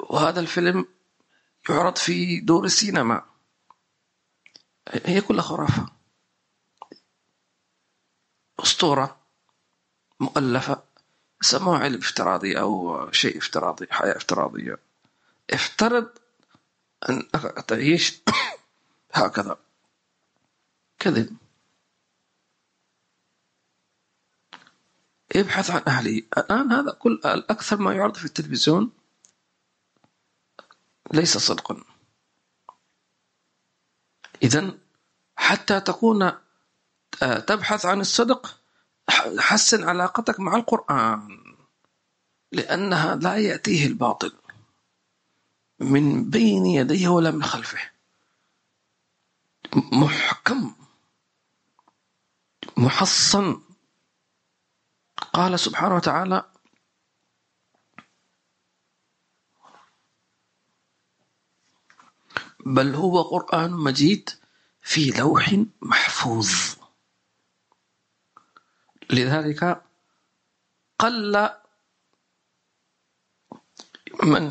[0.00, 0.86] وهذا الفيلم
[1.70, 3.26] يعرض في دور السينما.
[4.88, 5.86] هي كلها خرافة.
[8.60, 9.20] أسطورة
[10.20, 10.82] مؤلفة.
[11.40, 14.78] سموها علم افتراضي أو شيء افتراضي حياة افتراضية.
[15.50, 16.18] افترض
[17.08, 18.20] أنك تعيش
[19.14, 19.58] هكذا.
[20.98, 21.36] كذب.
[25.36, 26.22] ابحث عن أهله.
[26.38, 29.01] الآن هذا كل الأكثر ما يعرض في التلفزيون
[31.12, 31.84] ليس صدقا
[34.42, 34.78] إذا
[35.36, 36.22] حتى تكون
[37.22, 38.60] آه، تبحث عن الصدق
[39.38, 41.42] حسن علاقتك مع القرآن
[42.52, 44.32] لأنها لا يأتيه الباطل
[45.80, 47.90] من بين يديه ولا من خلفه.
[49.74, 50.74] محكم
[52.76, 53.60] محصن.
[55.32, 56.51] قال سبحانه وتعالى
[62.66, 64.30] بل هو قرآن مجيد
[64.82, 66.50] في لوح محفوظ.
[69.10, 69.82] لذلك
[70.98, 71.50] قل
[74.22, 74.48] من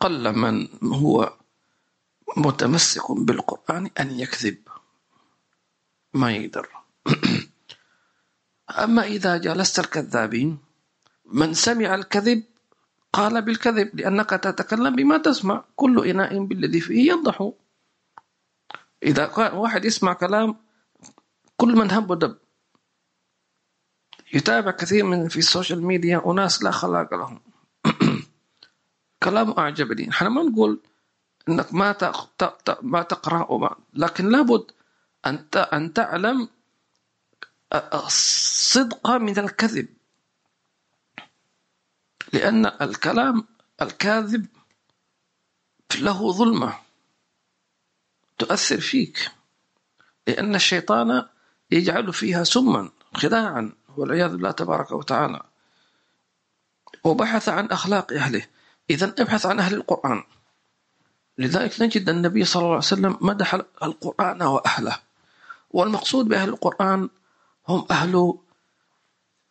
[0.00, 1.36] قل من هو
[2.36, 4.68] متمسك بالقرآن أن يكذب.
[6.14, 6.68] ما يقدر.
[8.70, 10.58] أما إذا جلست الكذابين
[11.24, 12.44] من سمع الكذب
[13.16, 15.64] قال بالكذب لأنك تتكلم بما تسمع.
[15.76, 17.52] كل إناء بالذي فيه ينضح
[19.02, 20.56] إذا كان واحد يسمع كلام
[21.56, 22.36] كل من هب ودب
[24.34, 27.40] يتابع كثير من في السوشيال ميديا أناس لا خلاق لهم.
[29.24, 30.80] كلام أعجبني إحنا ما نقول
[31.48, 31.96] إنك ما
[32.82, 33.76] ما تقرأ وما.
[33.94, 34.70] لكن لابد
[35.26, 36.48] أن أن تعلم
[37.74, 39.95] الصدق من الكذب.
[42.32, 43.44] لأن الكلام
[43.82, 44.46] الكاذب
[46.00, 46.78] له ظلمة
[48.38, 49.30] تؤثر فيك.
[50.26, 51.26] لأن الشيطان
[51.70, 55.42] يجعل فيها سما خداعا والعياذ بالله تبارك وتعالى.
[57.04, 58.46] وبحث عن أخلاق أهله.
[58.90, 60.24] إذا ابحث عن أهل القرآن.
[61.38, 64.98] لذلك نجد النبي صلى الله عليه وسلم مدح القرآن وأهله.
[65.70, 67.08] والمقصود بأهل القرآن
[67.68, 68.38] هم أهل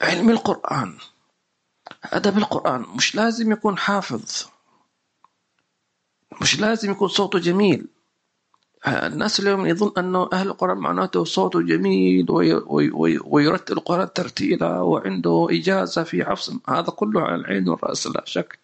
[0.02, 0.98] علم القرآن.
[2.04, 2.82] أدب القرآن.
[2.96, 4.46] مش لازم يكون حافظ.
[6.42, 7.88] مش لازم يكون صوته جميل.
[8.88, 12.26] الناس اليوم يظن أنه أهل القرآن معناته صوته جميل
[13.26, 16.58] ويرتل القرآن ترتيلا وعنده إجازة في حفظ.
[16.70, 18.60] هذا كله على العين والرأس لا شك.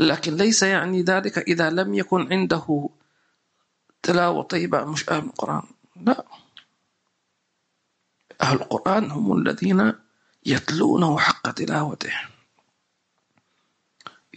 [0.00, 2.88] لكن ليس يعني ذلك إذا لم يكن عنده
[4.02, 5.62] تلاوة طيبة مش أهل القرآن.
[6.02, 6.24] لا.
[8.42, 9.92] أهل القرآن هم الذين
[10.46, 12.14] يتلونه حق تلاوته.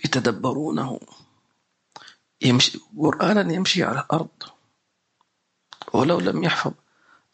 [0.05, 0.99] يتدبرونه.
[2.41, 4.37] يمشي قرآنا يمشي على الأرض.
[5.93, 6.73] ولو لم يحفظ.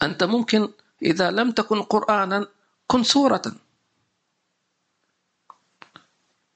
[0.03, 2.47] أنت ممكن إذا لم تكن قرآنا
[2.87, 3.41] كن سورة.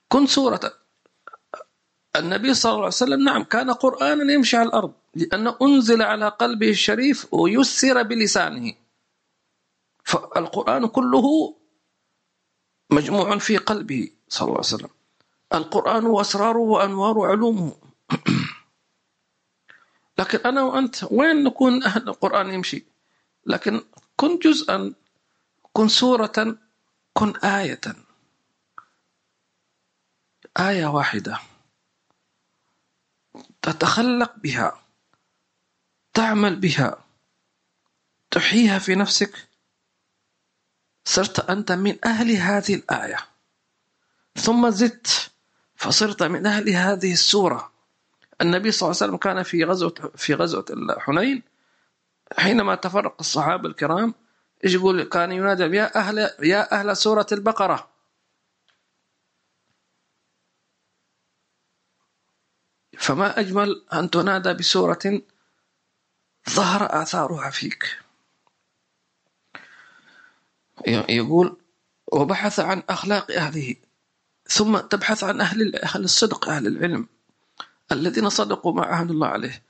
[0.08, 0.74] كن سورة.
[2.16, 6.70] النبي صلى الله عليه وسلم نعم كان قرآنا يمشي على الأرض لأنه أنزل على قلبه
[6.70, 8.74] الشريف ويسر بلسانه.
[10.04, 11.56] فالقرآن كله
[12.92, 14.90] مجموع في قلبه صلى الله عليه وسلم.
[15.54, 17.76] القرآن وأسراره وأنواره وعلومه
[20.20, 22.86] لكن أنا وأنت وين نكون أهل القرآن يمشي؟
[23.46, 23.82] لكن
[24.16, 24.94] كن جزءا
[25.74, 26.58] كن سورة
[27.14, 27.82] كن آية.
[30.60, 31.40] آية واحدة.
[33.62, 34.82] تتخلق بها
[36.14, 37.06] تعمل بها
[38.32, 39.49] تحييها في نفسك.
[41.10, 43.18] صرت أنت من أهل هذه الآية.
[44.36, 45.32] ثم زدت
[45.76, 47.72] فصرت من أهل هذه السورة.
[48.42, 50.66] النبي صلى الله عليه وسلم كان في غزوة في غزوة
[51.00, 51.44] حنين
[52.38, 54.14] حينما تفرق الصحابة الكرام
[54.64, 57.90] إيش يقول؟ كان ينادى يا أهل يا أهل سورة البقرة.
[62.98, 65.22] فما أجمل أن تنادى بسورة
[66.50, 68.09] ظهر آثارها فيك.
[70.88, 71.58] يقول
[72.12, 73.76] وبحث عن أخلاق أهله
[74.48, 77.08] ثم تبحث عن أهل أهل الصدق أهل العلم
[77.92, 79.64] الذين صدقوا ما عهد الله عليه.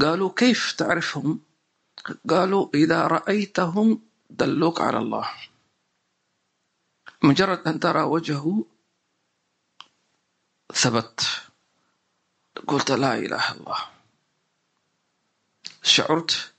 [0.00, 1.40] قالوا كيف تعرفهم؟
[2.30, 5.30] قالوا إذا رأيتهم دلوك على الله.
[7.22, 8.64] مجرد أن ترى وجهه
[10.74, 11.20] ثبت.
[12.66, 13.78] قلت لا إله إلا الله.
[15.82, 16.51] شعرت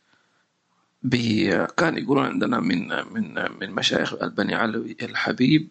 [1.77, 5.69] كان يقولون عندنا من من من مشايخ البني علوي الحبيب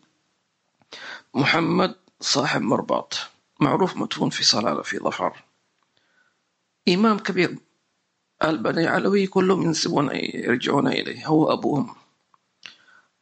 [1.34, 3.18] محمد صاحب مرباط
[3.60, 5.42] معروف مدفون في صلالة في ظفر.
[6.88, 7.58] إمام كبير
[8.44, 11.94] البني علوي كلهم ينسبون يرجعون إليه هو أبوهم.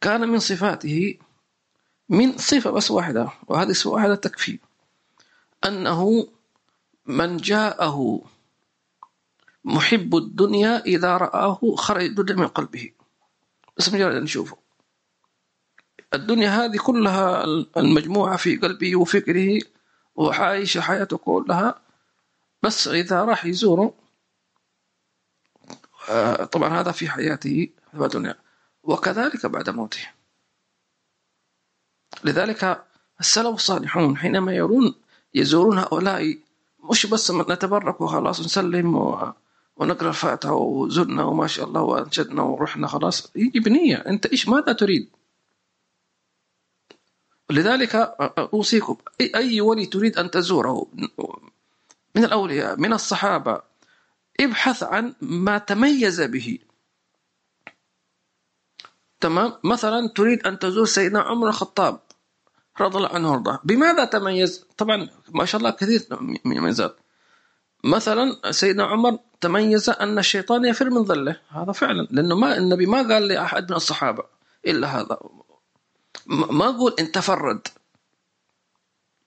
[0.01, 1.17] كان من صفاته
[2.09, 4.59] من صفة بس واحدة وهذه صفة واحدة تكفي
[5.65, 6.27] أنه
[7.05, 8.21] من جاءه
[9.63, 12.91] محب الدنيا إذا رآه خرج الدنيا من قلبه.
[13.77, 14.57] بس مجرد أن يشوفه
[16.13, 17.43] الدنيا هذه كلها
[17.77, 19.59] المجموعة في قلبه وفكره
[20.15, 21.81] وعايش حياته كلها.
[22.63, 23.93] بس إذا راح يزوره
[26.09, 28.35] آه، طبعا هذا في حياته في الدنيا.
[28.83, 30.07] وكذلك بعد موته.
[32.23, 32.85] لذلك
[33.19, 34.95] السلف الصالحون حينما يرون
[35.33, 36.37] يزورون هؤلاء
[36.89, 38.95] مش بس نتبرك وخلاص نسلم
[39.81, 43.31] ونقرأ الفاتحه وزرنا وما شاء الله وأنشدنا ورحنا خلاص.
[43.35, 43.95] يجي بنية.
[43.95, 45.09] أنت إيش ماذا تريد؟
[47.49, 47.95] لذلك
[48.53, 48.97] أوصيكم.
[49.21, 50.87] اي ولي تريد أن تزوره؟
[52.15, 53.61] من الأولياء من الصحابة.
[54.39, 56.59] ابحث عن ما تميز به.
[59.19, 61.99] تمام؟ مثلا تريد أن تزور سيدنا عمر الخطاب
[62.81, 63.59] رضي الله عنه وارضاه.
[63.63, 66.01] بماذا تميز؟ طبعا ما شاء الله كثير
[66.45, 66.95] من الميزات
[67.83, 71.39] مثلا سيدنا عمر تميز أن الشيطان يفر من ظله.
[71.49, 72.07] هذا فعلا.
[72.11, 74.23] لأنه ما النبي ما قال لأحد من الصحابة
[74.65, 75.17] إلا هذا.
[76.25, 77.67] ما أقول إن تفرد.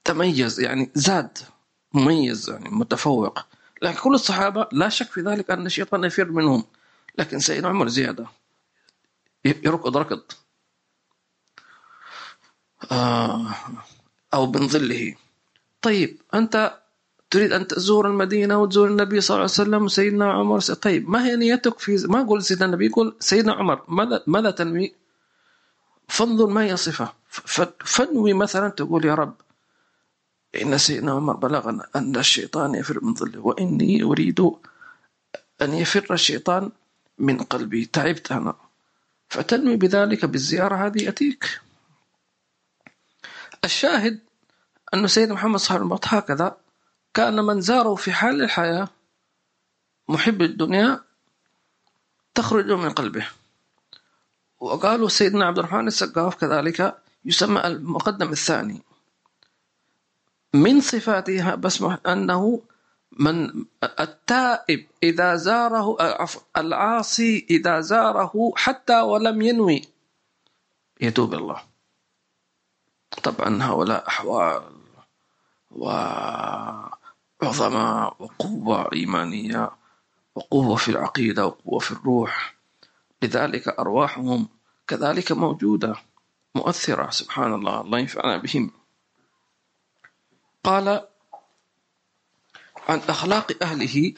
[0.05, 1.38] تميز يعني زاد.
[1.92, 3.38] مميز يعني متفوق.
[3.83, 6.64] لكن كل الصحابة لا شك في ذلك أن الشيطان يفر منهم.
[7.18, 8.27] لكن سيدنا عمر زيادة.
[9.44, 10.22] يركض ركض.
[12.92, 13.55] آه
[14.35, 15.14] أو من ظله.
[15.83, 16.84] طيب أنت
[17.35, 21.37] تريد أن تزور المدينة وتزور النبي صلى الله عليه وسلم وسيدنا عمر طيب ما هي
[21.37, 24.94] نيتك في ما أقول سيدنا النبي؟ يقول سيدنا عمر ماذا ماذا تنوي؟
[26.09, 27.12] فانظر ما هي صفة.
[27.85, 29.35] فانوي مثلا تقول يا رب
[30.62, 34.40] إن سيدنا عمر بلغنا أن الشيطان يفر من ظله وإني أريد
[35.62, 36.70] أن يفر الشيطان
[37.18, 37.85] من قلبي.
[37.85, 38.55] تعبت أنا.
[39.29, 41.61] فتنوي بذلك بالزيارة هذه يأتيك
[43.64, 44.20] الشاهد
[44.94, 46.63] أن سيدنا محمد صلى الله عليه وسلم هكذا
[47.14, 48.88] كان من زاره في حال الحياة
[50.09, 51.00] محب الدنيا
[52.35, 53.29] تخرج من قلبه.
[54.61, 58.83] وقالوا سيدنا عبد الرحمن السقاف كذلك يسمى المقدم الثاني.
[60.55, 62.62] من صفاتها بس أنه
[63.12, 63.64] من
[64.00, 65.96] التائب إذا زاره
[66.57, 69.83] العاصي إذا زاره حتى ولم ينوي
[71.00, 71.62] يتوب الله.
[73.22, 74.62] طبعا هؤلاء أحوال
[75.70, 75.90] و
[77.44, 79.70] عظماء وقوة إيمانية
[80.35, 82.54] وقوة في العقيدة وقوة في الروح.
[83.22, 84.48] لذلك أرواحهم
[84.87, 85.96] كذلك موجودة
[86.54, 87.11] مؤثرة.
[87.11, 88.70] سبحان الله الله ينفعنا بهم.
[90.64, 91.09] قال
[92.88, 94.14] عن أخلاق أهله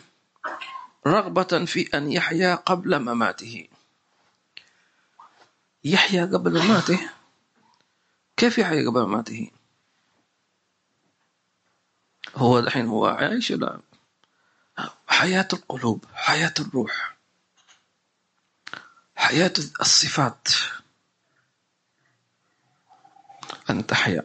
[1.07, 3.69] رغبة في أن يحيا قبل مماته.
[5.85, 7.11] يحيا قبل مماته؟
[8.37, 9.51] كيف يحيا قبل مماته؟
[12.35, 13.81] هو الحين هو عايش لا
[15.09, 17.17] حياة القلوب حياة الروح
[19.17, 20.49] حياة الصفات.
[23.70, 24.22] أن تحيا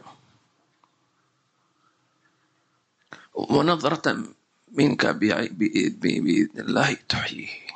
[3.34, 4.34] ونظرة
[4.72, 7.66] منك بإذن الله تحييه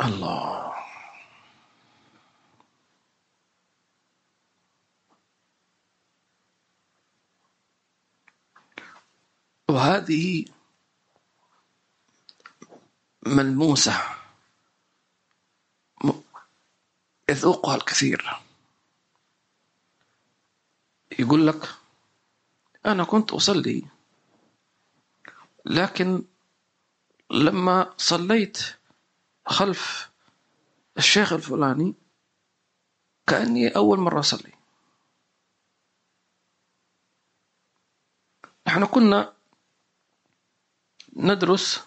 [0.00, 0.91] الله.
[9.72, 10.44] وهذه
[13.26, 14.02] ملموسة.
[17.30, 18.40] يذوقها الكثير.
[21.18, 21.68] يقول لك
[22.86, 23.82] أنا كنت أصلي
[25.64, 26.24] لكن
[27.30, 28.58] لما صليت
[29.46, 30.10] خلف
[30.98, 31.94] الشيخ الفلاني
[33.26, 34.52] كأني أول مرة أصلي.
[38.66, 39.32] نحن كنا
[41.16, 41.84] ندرس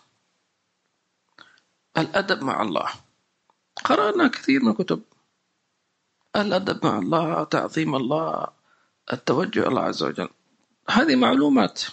[1.98, 2.90] الأدب مع الله.
[3.86, 5.04] قرأنا كثير من الكتب.
[6.36, 8.48] الأدب مع الله تعظيم الله
[9.14, 10.30] التوجه الله عز وجل.
[10.90, 11.84] هذه معلومات.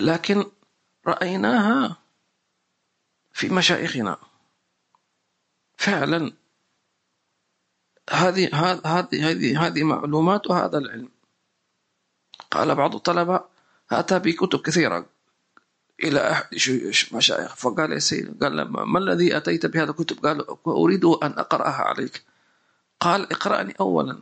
[0.00, 0.44] لكن
[1.06, 1.96] رأيناها
[3.32, 4.18] في مشايخنا.
[5.78, 6.32] فعلا
[8.10, 11.08] هذه هذه هذه هذه معلومات وهذا العلم.
[12.50, 13.44] قال بعض الطلبة
[13.90, 15.06] أتى بكتب كثيرة.
[16.04, 16.44] إلى أحد
[17.12, 17.54] مشايخ.
[17.54, 22.22] فقال يا سيدي قال ما الذي أتيت بهذا الكتب؟ قال أريد أن أقرأها عليك.
[23.00, 24.18] قال اقرأني أولا.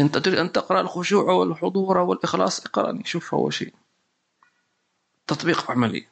[0.00, 3.74] أنت تريد أن تقرأ الخشوع والحضور والإخلاص اقرأني شوف هو شيء.
[5.26, 6.08] تطبيق عملي.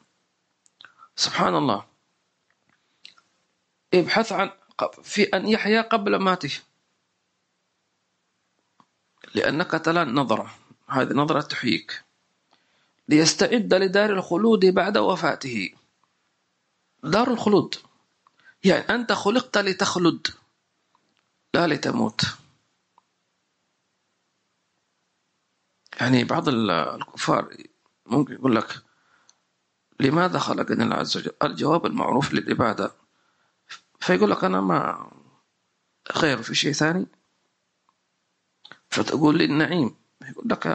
[1.16, 1.84] سبحان الله.
[3.94, 4.50] ابحث عن
[5.02, 6.60] في أن يحيا قبل ماته.
[9.34, 10.54] لأنك تلان نظرة.
[10.88, 12.07] هذه نظرة تحييك.
[13.08, 15.74] ليستعد لدار الخلود بعد وفاته.
[17.04, 17.74] دار الخلود.
[18.64, 20.26] يعني أنت خلقت لتخلد
[21.54, 22.20] لا لتموت.
[26.00, 27.56] يعني بعض الكفار
[28.06, 28.82] ممكن يقول لك
[30.00, 32.92] لماذا خلقني الله عز وجل؟ الجواب المعروف للعبادة.
[34.00, 35.10] فيقول لك أنا ما
[36.16, 37.06] غير في شيء ثاني؟
[38.90, 39.96] فتقول لي النعيم.
[40.28, 40.66] يقول لك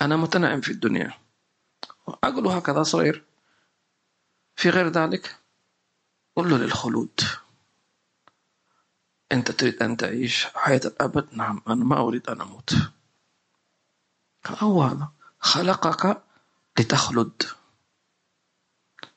[0.00, 1.12] أنا متنعم في الدنيا.
[2.08, 3.24] أقول هكذا صغير.
[4.56, 5.36] في غير ذلك
[6.36, 7.20] قل له للخلود.
[9.32, 12.74] أنت تريد أن تعيش حياة الأبد؟ نعم أنا ما أريد أن أموت.
[14.46, 15.08] هو هذا.
[15.40, 16.22] خلقك
[16.78, 17.42] لتخلد.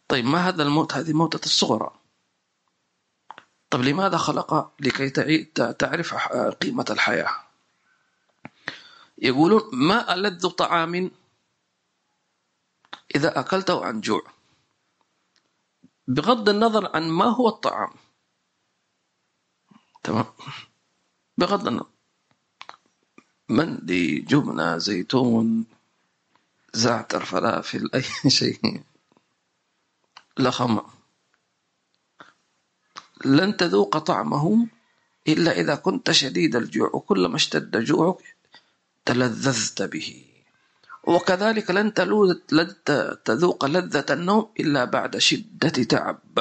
[0.08, 2.00] طيب ما هذا الموت؟ هذه موتة الصغرى.
[3.70, 5.10] طيب لماذا خلق؟ لكي
[5.80, 6.14] تعرف
[6.62, 7.49] قيمة الحياة؟
[9.22, 11.12] يقولون ما ألذ طعام
[13.16, 14.24] إذا أكلته عن جوع.
[16.08, 17.94] بغض النظر عن ما هو الطعام.
[20.04, 20.26] تمام؟
[21.38, 21.90] بغض النظر.
[23.50, 25.66] مندي جبنة زيتون
[26.74, 28.04] زعتر فلافل أي
[28.40, 28.84] شيء.
[30.40, 30.82] لخم
[33.26, 34.68] لن تذوق طعمه
[35.28, 38.39] إلا إذا كنت شديد الجوع وكلما اشتد جوعك
[39.10, 40.26] تلذذت به.
[41.04, 41.94] وكذلك لن
[43.26, 46.40] تذوق لذة النوم إلا بعد شدة تعب.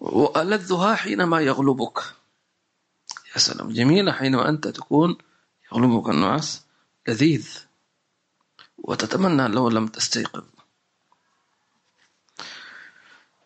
[0.00, 1.98] وألذها حينما يغلبك.
[3.32, 5.18] يا سلام جميلة حينما أنت تكون
[5.72, 6.62] يغلبك النعاس
[7.08, 7.58] لذيذ.
[8.78, 10.44] وتتمنى لو لم تستيقظ.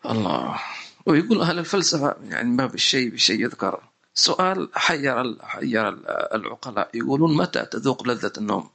[0.05, 0.61] الله.
[1.05, 3.89] ويقول أهل الفلسفة يعني ما بالشيء بشيء يذكر.
[4.15, 5.89] سؤال حير حير
[6.35, 8.69] العقلاء يقولون متى تذوق لذة النوم؟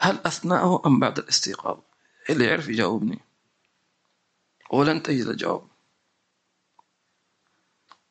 [0.00, 1.78] هل أثناءه أم بعد الاستيقاظ؟
[2.30, 3.20] اللي يعرف يجاوبني.
[4.70, 5.68] ولن تجد الجواب.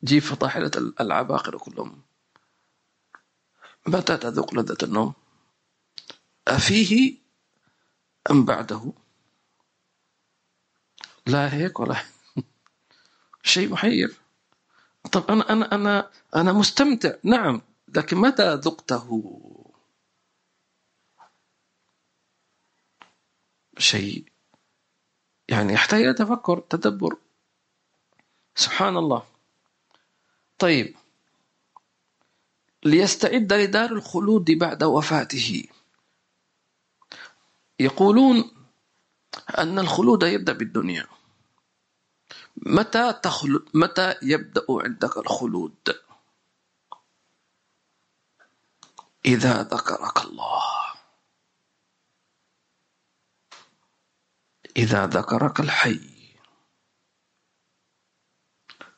[0.04, 2.02] جيب فطاحلة العباقرة كلهم.
[3.86, 5.12] متى تذوق لذة النوم؟
[6.48, 7.18] أفيه
[8.30, 8.92] أم بعده؟
[11.26, 12.02] لا هيك ولا
[13.42, 14.21] شيء محير.
[15.10, 17.14] طب أنا أنا أنا أنا مستمتع.
[17.24, 17.62] نعم.
[17.88, 19.32] لكن متى ذقته؟
[23.78, 24.24] شيء.
[25.48, 27.16] يعني يحتاج إلى تفكر تدبر.
[28.54, 29.26] سبحان الله.
[30.58, 30.94] طيب.
[32.84, 35.64] ليستعد لدار الخلود بعد وفاته.
[37.80, 38.50] يقولون
[39.58, 41.06] أن الخلود يبدأ بالدنيا.
[42.66, 46.00] متى تخلد متى يبدأ عندك الخلود؟
[49.26, 50.62] إذا ذكرك الله.
[54.76, 56.00] إذا ذكرك الحي.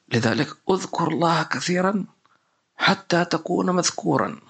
[0.09, 2.05] لذلك اذكر الله كثيرا
[2.77, 4.41] حتى تكون مذكورا.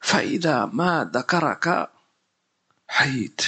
[0.00, 1.90] فإذا ما ذكرك
[2.88, 3.42] حيت.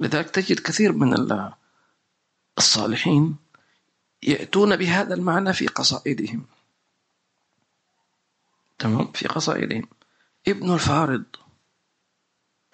[0.00, 1.14] لذلك تجد كثير من
[2.58, 3.36] الصالحين
[4.22, 6.46] يأتون بهذا المعنى في قصائدهم.
[8.78, 9.88] تمام؟ في قصائدهم.
[10.48, 11.24] ابن الفارض.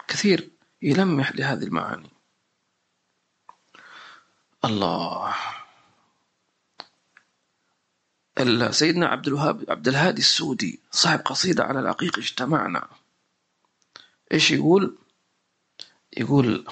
[0.08, 0.50] كثير
[0.82, 2.10] يلمح لهذه المعاني.
[4.64, 5.34] الله.
[8.70, 12.88] سيدنا عبد الوهاب عبد الهادي السودي صاحب قصيدة على العقيق اجتمعنا.
[14.32, 14.98] إيش يقول؟
[16.16, 16.66] يقول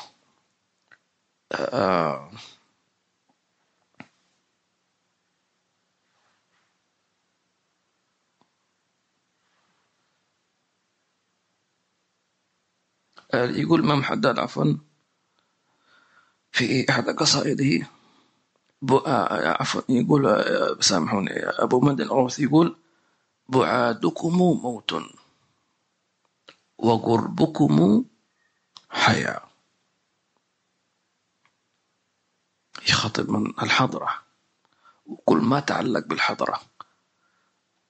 [1.52, 2.30] آه
[13.34, 14.74] يقول الإمام حداد عفوا
[16.52, 17.86] في إحدى قصائده
[19.60, 20.44] عفوا يقول
[20.84, 22.76] سامحوني أبو مد العوث يقول
[23.48, 24.94] بعادكم موت
[26.78, 28.04] وقربكم
[28.90, 29.49] حياة.
[32.88, 34.22] يخاطب من الحضرة.
[35.06, 36.60] وكل ما تعلق بالحضرة.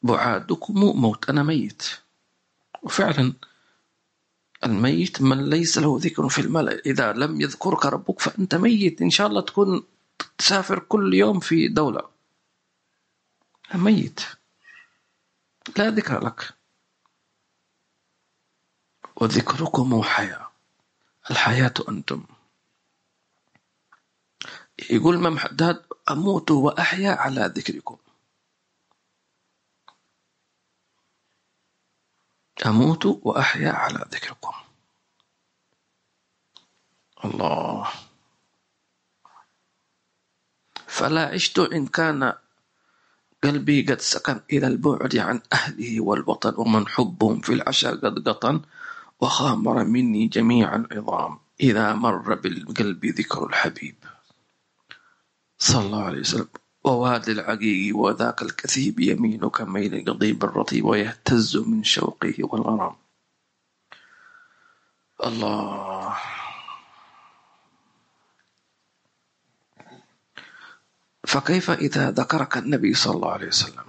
[0.03, 1.83] بعادكم موت أنا ميت.
[2.83, 3.33] وفعلا
[4.65, 6.83] الميت من ليس له ذكر في الملأ.
[6.87, 9.03] إذا لم يذكرك ربك فأنت ميت.
[9.03, 9.83] إن شاء الله تكون
[10.39, 12.03] تسافر كل يوم في دولة.
[13.75, 14.21] ميت.
[15.77, 16.55] لا ذكر لك.
[19.17, 20.51] وذكركم حياة.
[21.31, 22.25] الحياة أنتم.
[24.91, 27.97] يقول الإمام حداد أموت وأحيا على ذكركم.
[32.67, 34.53] أموت وأحيا على ذكركم.
[37.25, 37.91] الله.
[40.87, 42.33] فلا عشت إن كان
[43.45, 48.61] قلبي قد سكن إلى البعد عن أهله والوطن ومن حبهم في العشاء قد قطن
[49.21, 51.39] وخامر مني جميع العظام.
[51.61, 54.00] إذا مر بالقلب ذكر الحبيب.
[55.61, 56.49] صلى الله عليه وسلم.
[56.85, 62.97] ووادي العقيق وذاك الكثيب يمين كميل قضيب الرطيب ويهتز من شوقه والغرام
[65.25, 66.17] الله.
[71.27, 73.85] فكيف إذا ذكرك النبي صلى الله عليه وسلم؟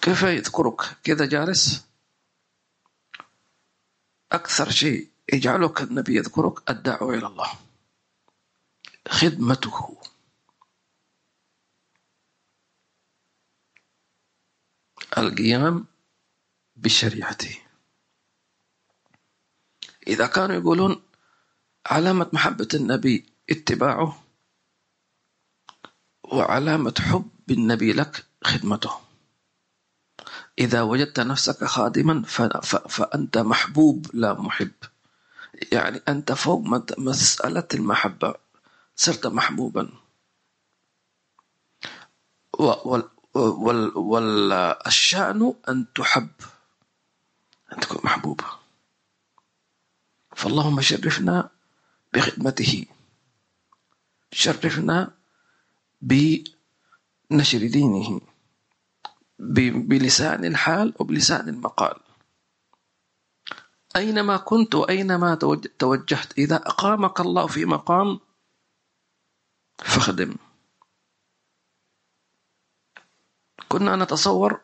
[0.00, 1.87] كيف يذكرك؟ كذا جالس؟
[4.32, 7.52] أكثر شيء يجعلك النبي يذكرك الدعوة إلى الله.
[9.08, 9.96] خدمته.
[15.18, 15.86] القيام
[16.76, 17.58] بشريعته.
[20.06, 21.02] إذا كانوا يقولون
[21.86, 24.24] علامة محبة النبي اتباعه
[26.24, 29.07] وعلامة حب النبي لك خدمته.
[30.58, 32.22] إذا وجدت نفسك خادما
[32.88, 34.70] فأنت محبوب لا محب.
[35.72, 36.60] يعني أنت فوق
[36.98, 38.34] مسألة المحبة
[38.96, 39.88] صرت محبوبا.
[43.94, 46.28] والشأن أن تحب
[47.72, 48.40] أن تكون محبوب
[50.36, 51.50] فاللهم شرفنا
[52.14, 52.86] بخدمته.
[54.32, 55.10] شرفنا
[56.02, 58.20] بنشر دينه.
[59.38, 61.96] بلسان الحال وبلسان المقال.
[63.96, 65.34] أينما كنت وأينما
[65.78, 68.20] توجهت إذا أقامك الله في مقام
[69.78, 70.34] فخدم
[73.68, 74.60] كنا نتصور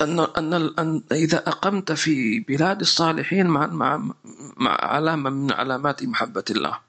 [0.00, 4.14] أن أن أن إذا أقمت في بلاد الصالحين مع مع
[4.56, 6.80] مع علامة من علامات محبة الله.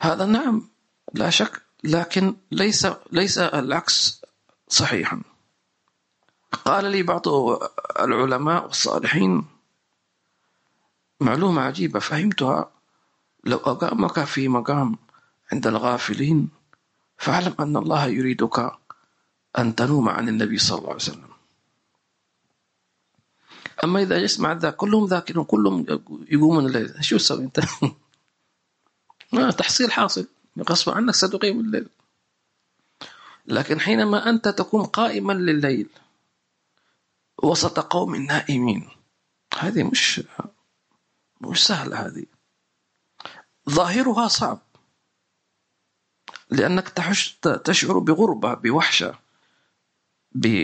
[0.00, 0.68] هذا نعم
[1.14, 4.21] لا شك لكن ليس ليس العكس.
[4.72, 5.20] صحيحا.
[6.64, 7.28] قال لي بعض
[8.00, 9.44] العلماء والصالحين
[11.20, 12.70] معلومة عجيبة فهمتها.
[13.44, 14.96] لو أقامك في مقام
[15.52, 16.48] عند الغافلين
[17.16, 18.72] فاعلم أن الله يريدك
[19.58, 21.32] أن تنوم عن النبي صلى الله عليه وسلم.
[23.84, 25.86] أما إذا يسمع ذا كلهم ذاكرون كلهم
[26.28, 27.60] يقومون الليل شو تسوي أنت؟
[29.58, 30.26] تحصيل حاصل.
[30.58, 31.88] غصب عنك ستقيم الليل.
[33.46, 35.88] لكن حينما أنت تكون قائما لليل
[37.42, 38.88] وسط قوم نائمين
[39.58, 40.22] هذه مش
[41.40, 42.26] مش سهلة هذه.
[43.70, 44.58] ظاهرها صعب
[46.50, 46.88] لأنك
[47.64, 49.18] تشعر بغربة بوحشة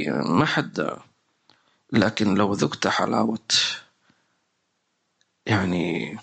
[0.09, 0.99] ما حد.
[1.93, 3.49] لكن لو ذقت حلاوة
[5.47, 6.19] يعني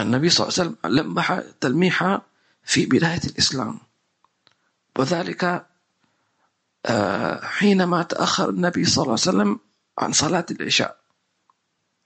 [0.00, 2.22] النبي صلى الله عليه وسلم لمح تلميحها
[2.64, 3.80] في بداية الإسلام
[4.98, 5.66] وذلك
[7.42, 9.60] حينما تأخر النبي صلى الله عليه وسلم
[9.98, 10.98] عن صلاة العشاء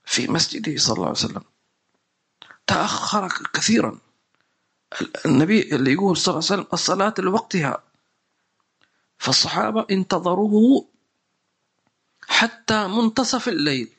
[0.05, 1.43] في مسجده صلى الله عليه وسلم
[2.67, 3.97] تأخر كثيرا.
[5.25, 7.83] النبي اللي يقول صلى الله عليه وسلم الصلاة لوقتها.
[9.17, 10.85] فالصحابة انتظروه
[12.27, 13.89] حتى منتصف الليل.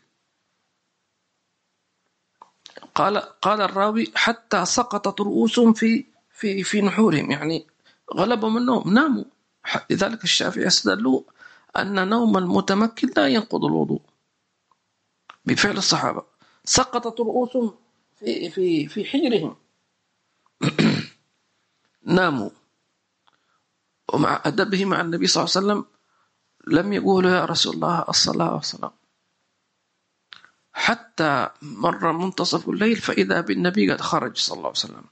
[2.95, 7.67] قال قال الراوي حتى سقطت رؤوسهم في في في نحورهم يعني
[8.15, 9.25] غلبهم النوم ناموا.
[9.91, 11.23] لذلك الشافعي استدلوا
[11.77, 14.03] أن نوم المتمكن لا ينقض الوضوء.
[15.45, 16.23] بفعل الصحابة.
[16.65, 17.75] سقطت رؤوسهم
[18.19, 19.57] في في في حجرهم.
[22.17, 22.51] ناموا.
[24.13, 25.85] ومع أدبه مع النبي صلى الله عليه وسلم
[26.67, 28.91] لم يقولوا يا رسول الله الصلاة والسلام.
[30.73, 35.05] حتى مر منتصف الليل فإذا بالنبي قد خرج صلى الله عليه وسلم.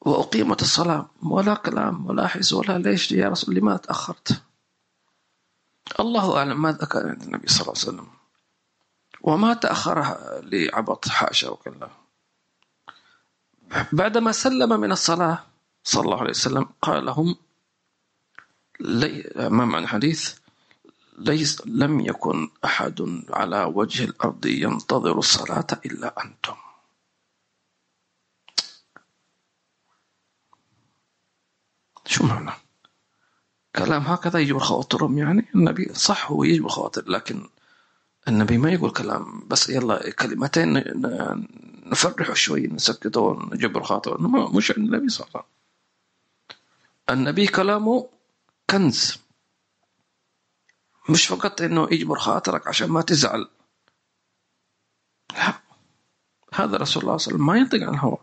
[0.00, 4.42] وأقيمت الصلاة ولا كلام ولا حس ولا ليش؟ يا رسول لما تأخرت؟
[6.00, 8.08] الله أعلم ماذا كان عند النبي صلى الله عليه وسلم.
[9.22, 11.88] وما تأخر لعبط حاشا وكلا
[13.92, 15.44] بعدما سلم من الصلاة
[15.84, 17.36] صلى الله عليه وسلم قال لهم
[18.80, 20.38] لي ما معنى الحديث؟
[21.18, 26.56] ليس لم يكن أحد على وجه الأرض ينتظر الصلاة إلا أنتم.
[32.10, 32.50] شو معنى؟
[33.76, 37.48] كلام هكذا يجبر خواطرهم يعني؟ النبي صح هو يجبر خواطر لكن
[38.28, 40.84] النبي ما يقول كلام بس يلا كلمتين
[41.86, 44.16] نفرحه شوي نسكته ونجبر خاطره
[44.56, 45.50] مش النبي صلى الله عليه وسلم.
[47.10, 48.08] النبي كلامه
[48.70, 49.18] كنز.
[51.08, 53.48] مش فقط إنه يجبر خاطرك عشان ما تزعل.
[55.32, 55.54] لا.
[56.54, 58.18] هذا رسول الله صلى الله عليه وسلم ما ينطق عن الهوى.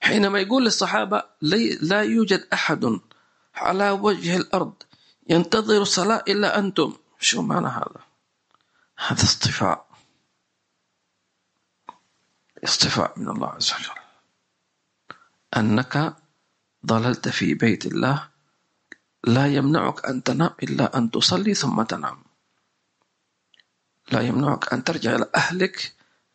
[0.00, 1.22] حينما يقول للصحابة
[1.80, 3.00] لا يوجد أحد
[3.54, 4.74] على وجه الأرض.
[5.28, 6.96] ينتظر الصلاة إلا أنتم.
[7.20, 8.00] شو معنى هذا؟
[9.06, 9.86] هذا اصطفاء.
[12.64, 14.00] اصطفاء من الله عز وجل.
[15.56, 16.16] أنك
[16.86, 18.28] ضللت في بيت الله
[19.24, 22.24] لا يمنعك أن تنام إلا أن تصلي ثم تنام.
[24.12, 25.94] لا يمنعك أن ترجع إلى أهلك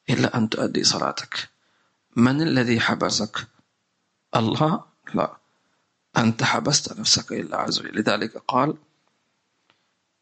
[0.09, 1.49] إلا أن تؤدي صلاتك.
[2.15, 3.47] من الذي حبسك؟
[4.35, 5.38] الله؟ لا.
[6.19, 7.99] أنت حبست نفسك إلا وجل.
[7.99, 8.77] لذلك قال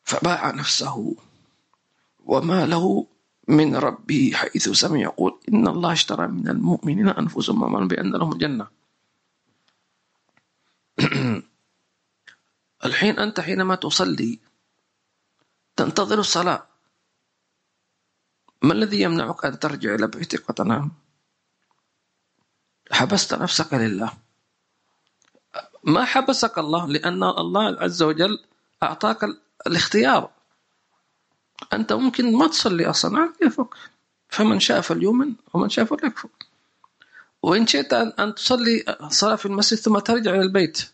[0.03, 1.15] فباع نفسه
[2.25, 3.07] وما له
[3.47, 8.67] من ربه حيث سمع يقول إن الله اشترى من المؤمنين أنفسهم ومن بأن لهم الجنة.
[12.85, 14.39] الحين أنت حينما تصلي
[15.75, 16.67] تنتظر الصلاة.
[18.61, 20.91] ما الذي يمنعك أن ترجع إلى بيتك وتنام؟
[22.91, 24.26] حبست نفسك لله.
[25.87, 28.39] ما حبسك الله لأن الله عز وجل
[28.83, 29.23] أعطاك
[29.67, 30.29] الاختيار.
[31.73, 33.67] أنت ممكن ما تصلي أصلا على كيفك
[34.29, 36.29] فمن شاء فليؤمن ومن شاء فليكفر.
[37.41, 40.89] وإن شئت أن تصلي صلاة في المسجد ثم ترجع إلى البيت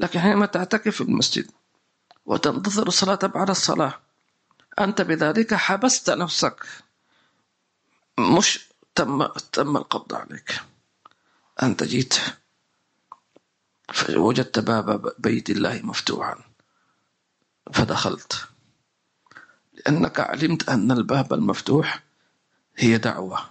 [0.00, 1.50] لكن حينما تعتكف في المسجد
[2.26, 4.00] وتنتظر الصلاة بعد الصلاة
[4.78, 6.66] أنت بذلك حبست نفسك.
[8.18, 10.60] مش تم تم القبض عليك.
[11.62, 12.14] أنت جيت.
[13.92, 16.44] فوجدت باب بيت الله مفتوحا.
[17.72, 18.48] فدخلت.
[19.72, 22.02] لأنك علمت أن الباب المفتوح
[22.76, 23.50] هي دعوة.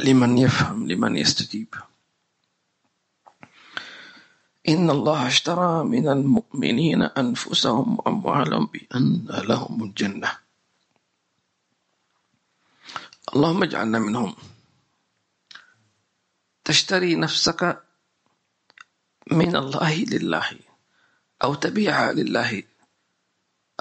[0.00, 1.74] لمن يفهم لمن يستجيب.
[4.68, 10.38] إن الله اشترى من المؤمنين أنفسهم وأموالهم بأن لهم الجنة.
[13.34, 14.34] اللهم اجعلنا منهم.
[16.66, 17.82] تشتري نفسك
[19.30, 20.58] من الله لله
[21.44, 22.62] أو تبيعها لله.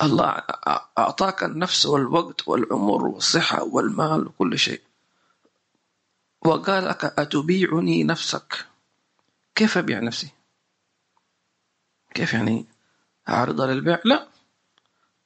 [0.01, 0.29] الله
[0.97, 4.81] أعطاك النفس والوقت والعمر والصحة والمال وكل شيء.
[6.45, 8.65] وقال لك أتبيعني نفسك؟
[9.55, 10.29] كيف أبيع نفسي؟
[12.13, 12.65] كيف يعني
[13.27, 14.27] عارضة للبيع؟ لا.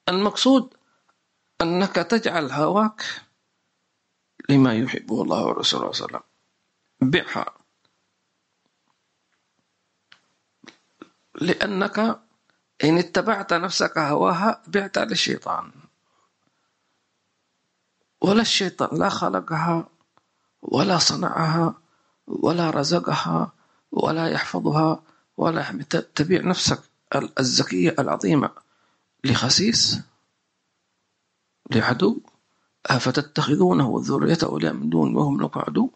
[0.10, 0.74] المقصود
[1.62, 3.06] أنك تجعل هواك
[4.50, 6.29] لما يحبه الله ورسوله صلى الله عليه وسلم.
[7.02, 7.54] بيعها
[11.42, 12.00] لأنك
[12.84, 15.72] إن اتبعت نفسك هواها بعت للشيطان.
[18.22, 19.90] ولا الشيطان لا خلقها
[20.62, 21.74] ولا صنعها
[22.28, 23.52] ولا رزقها
[23.92, 25.04] ولا يحفظها
[25.38, 25.72] ولا
[26.16, 26.80] تبيع نفسك
[27.40, 28.52] الزكية العظيمة
[29.24, 30.00] لخسيس
[31.72, 32.22] لعدو.
[32.86, 35.92] أفتتخذونه وذرية أولياء من دون وهم لكم عدو؟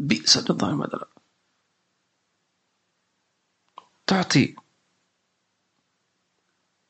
[0.00, 1.08] بئس للظالم بدلا
[4.06, 4.56] تعطي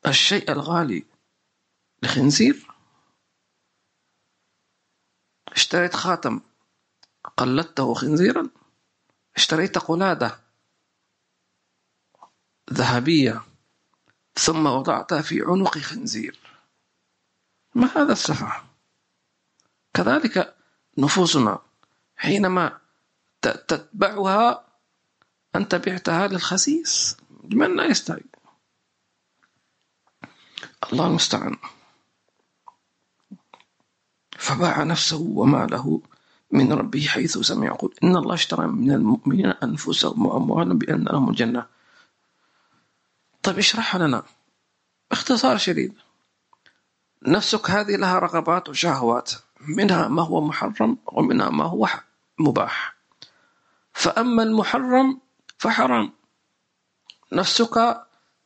[0.07, 1.05] الشيء الغالي
[2.03, 2.67] لخنزير.
[5.47, 6.41] اشتريت خاتم
[7.37, 8.49] قلدته خنزيرا.
[9.35, 10.39] اشتريت قلادة
[12.73, 13.41] ذهبية.
[14.35, 16.39] ثم وضعتها في عنق خنزير.
[17.75, 18.63] ما هذا السفه؟
[19.93, 20.57] كذلك
[20.97, 21.59] نفوسنا
[22.15, 22.80] حينما
[23.41, 24.65] تتبعها
[25.55, 27.17] أنت بعتها للخسيس.
[27.43, 28.25] من لا يستعد
[30.93, 31.57] الله المستعان.
[34.37, 36.01] فباع نفسه وماله
[36.51, 37.67] من ربه حيث سمع.
[37.67, 41.65] يقول إن الله اشترى من المؤمنين أنفسهم وأموالهم بأن لهم الجنة.
[43.43, 44.23] طيب اشرحها لنا.
[45.09, 45.93] باختصار شديد.
[47.27, 49.31] نفسك هذه لها رغبات وشهوات.
[49.59, 51.89] منها ما هو محرم ومنها ما هو
[52.39, 53.00] مباح.
[53.93, 55.21] فأما المحرم
[55.57, 56.13] فحرام.
[57.33, 58.05] نفسك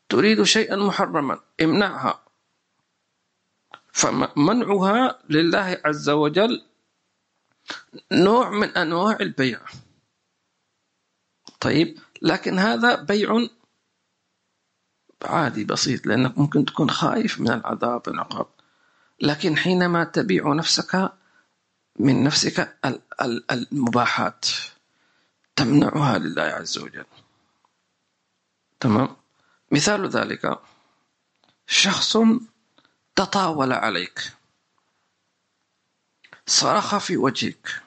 [0.09, 2.21] تريد شيئا محرما امنعها.
[3.91, 6.65] فمنعها لله عز وجل
[8.11, 9.59] نوع من أنواع البيع.
[11.59, 13.47] طيب لكن هذا بيع
[15.25, 18.47] عادي بسيط لأنك ممكن تكون خايف من العذاب والعقاب.
[19.21, 21.11] لكن حينما تبيع نفسك
[21.99, 22.77] من نفسك
[23.51, 24.45] المباحات.
[25.55, 27.05] تمنعها لله عز وجل.
[28.79, 29.15] تمام؟
[29.71, 30.59] مثال ذلك
[31.67, 32.17] شخص
[33.15, 34.33] تطاول عليك
[36.47, 37.81] صرخ في وجهك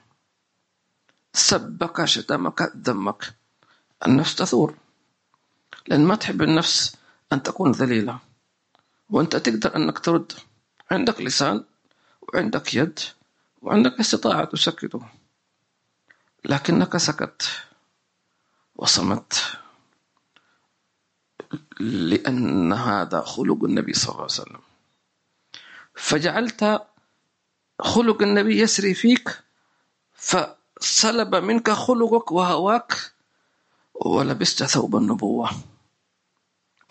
[1.33, 3.33] سبك شتمك ذمك.
[4.07, 4.77] النفس تثور.
[5.87, 6.95] لأن ما تحب النفس
[7.33, 8.19] أن تكون ذليلة
[9.09, 10.31] وأنت تقدر أنك ترد.
[10.91, 11.65] عندك لسان
[12.21, 12.99] وعندك يد
[13.61, 15.18] وعندك استطاعة تسكته.
[16.45, 17.49] لكنك سكت
[18.75, 19.57] وصمت
[21.79, 24.59] لأن هذا خلق النبي صلى الله عليه وسلم.
[25.95, 26.81] فجعلت
[27.79, 29.43] خلق النبي يسري فيك
[30.13, 33.13] فسلب منك خلقك وهواك
[33.93, 35.51] ولبست ثوب النبوة.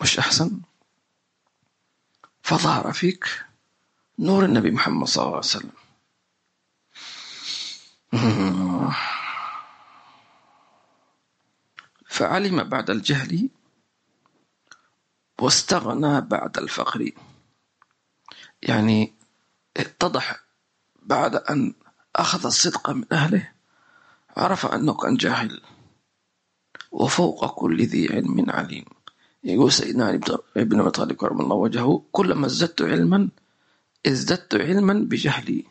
[0.01, 0.59] مش أحسن؟
[2.43, 3.45] فظهر فيك
[4.19, 5.71] نور النبي محمد صلى الله عليه وسلم.
[12.19, 13.49] فعلم بعد الجهل
[15.41, 17.11] واستغنى بعد الفقر.
[18.61, 19.13] يعني
[19.77, 20.43] اتضح
[21.01, 21.73] بعد أن
[22.15, 23.51] أخذ الصدق من أهله
[24.37, 25.61] عرف أنه كان جاهل
[26.91, 28.85] وفوق كل ذي علم عليم.
[29.43, 30.09] يقول سيدنا
[30.57, 33.29] ابن أبي طالب كرم الله وجهه كلما ازددت علما
[34.05, 35.65] ازددت علما بجهلي.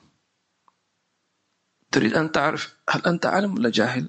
[1.92, 4.08] تريد أن تعرف هل أنت عالم ولا جاهل؟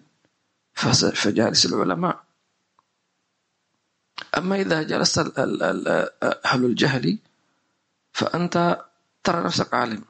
[1.14, 2.29] فجالس العلماء
[4.38, 5.40] أما إذا جلست
[6.46, 7.20] أهل الجهل
[8.14, 8.86] فأنت
[9.24, 10.04] ترى نفسك عالم.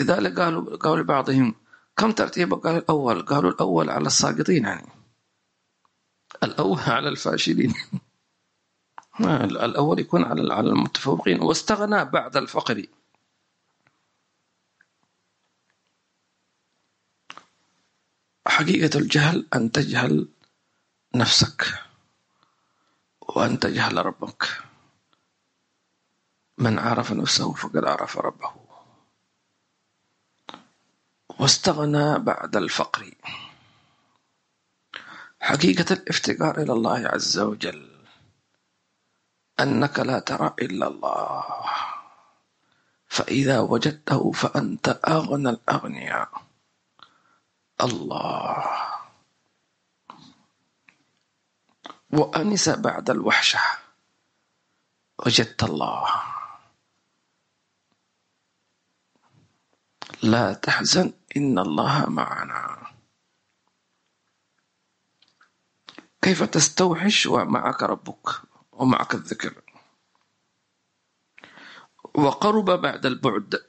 [0.00, 1.54] لذلك قالوا قالوا لبعضهم
[1.96, 4.88] كم ترتيبك قال الأول قالوا الأول على الساقطين يعني.
[6.42, 7.74] الأول على الفاشلين.
[9.44, 11.42] الأول يكون على على المتفوقين.
[11.42, 12.86] واستغنى بعد الفقر.
[18.46, 20.28] حقيقة الجهل أن تجهل
[21.14, 21.89] نفسك.
[23.36, 24.62] وأن تجهل ربك.
[26.58, 28.54] من عرف نفسه فقد عرف ربه.
[31.38, 33.14] واستغنى بعد الفقر.
[35.40, 38.06] حقيقة الافتقار إلى الله عز وجل.
[39.60, 41.44] أنك لا ترى إلا الله.
[43.06, 46.42] فإذا وجدته فأنت أغنى الأغنياء.
[47.80, 48.99] الله.
[52.12, 53.60] وأنس بعد الوحشة.
[55.26, 56.22] وجدت الله.
[60.22, 62.92] لا تحزن إن الله معنا.
[66.22, 68.28] كيف تستوحش ومعك ربك
[68.72, 69.62] ومعك الذكر؟
[72.14, 73.66] وقرب بعد البعد.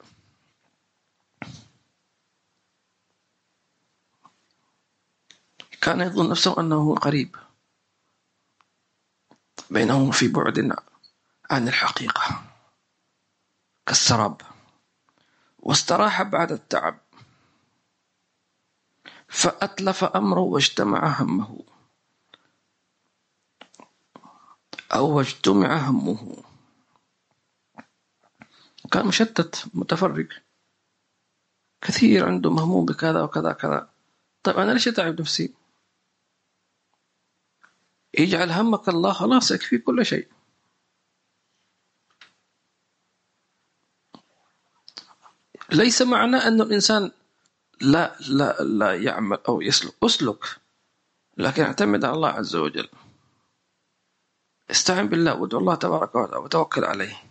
[5.82, 7.51] كان يظن نفسه أنه قريب.
[9.72, 10.76] بينهم في بعد
[11.49, 12.43] عن الحقيقة.
[13.86, 14.41] كالسراب.
[15.59, 16.99] واستراح بعد التعب.
[19.28, 21.63] فأتلف أمره واجتمع همه.
[24.93, 26.43] أو اجتمع همه.
[28.91, 30.28] كان مشتت متفرق
[31.82, 33.89] كثير عنده مهموم بكذا وكذا كذا
[34.43, 35.61] طيب أنا ليش أتعب نفسي؟
[38.20, 40.28] اجعل همك الله خلاص يكفي كل شيء.
[45.72, 47.12] ليس معنى أن الإنسان
[47.82, 49.93] لا لا لا يعمل أو يسلك.
[50.03, 50.45] أسلك
[51.38, 52.89] لكن اعتمد على الله عز وجل.
[54.72, 57.24] استعن بالله وادعو الله تبارك وتعالى وتوكل عليه.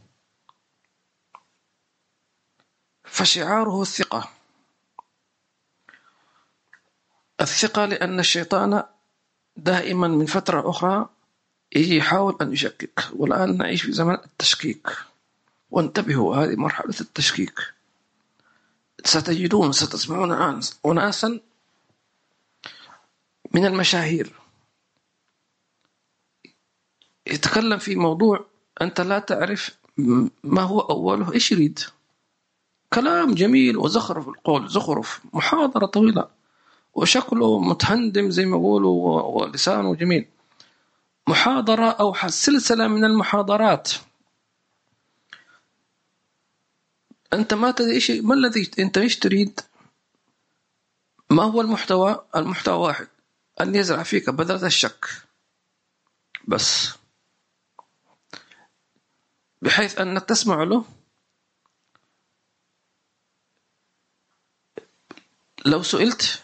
[3.05, 4.31] فشعاره الثقة.
[7.41, 8.85] الثقة لأن الشيطان
[9.65, 11.09] دائما من فترة أخرى
[11.77, 13.09] يجي يحاول أن يشكك.
[13.13, 14.89] والآن نعيش في زمن التشكيك.
[15.71, 17.61] وانتبهوا هذه مرحلة التشكيك.
[19.05, 21.41] ستجدون ستسمعون أناسا
[23.55, 24.33] من المشاهير.
[27.27, 28.47] يتكلم في موضوع
[28.83, 29.79] أنت لا تعرف
[30.45, 31.33] ما هو أوله.
[31.33, 31.79] إيش يريد؟
[32.93, 35.21] كلام جميل وزخرف القول زخرف.
[35.33, 36.39] محاضرة طويلة.
[36.95, 40.28] وشكله متهندم زي ما يقولوا ولسانه جميل.
[41.28, 43.93] محاضرة أو سلسلة من المحاضرات.
[47.32, 49.61] أنت ما تدري إيش ما الذي أنت إيش تريد؟
[51.30, 53.09] ما هو المحتوى؟ المحتوى واحد.
[53.61, 55.07] أن يزرع فيك بذرة الشك.
[56.49, 56.95] بس.
[59.62, 60.84] بحيث أنك تسمع له.
[65.66, 66.43] لو سئلت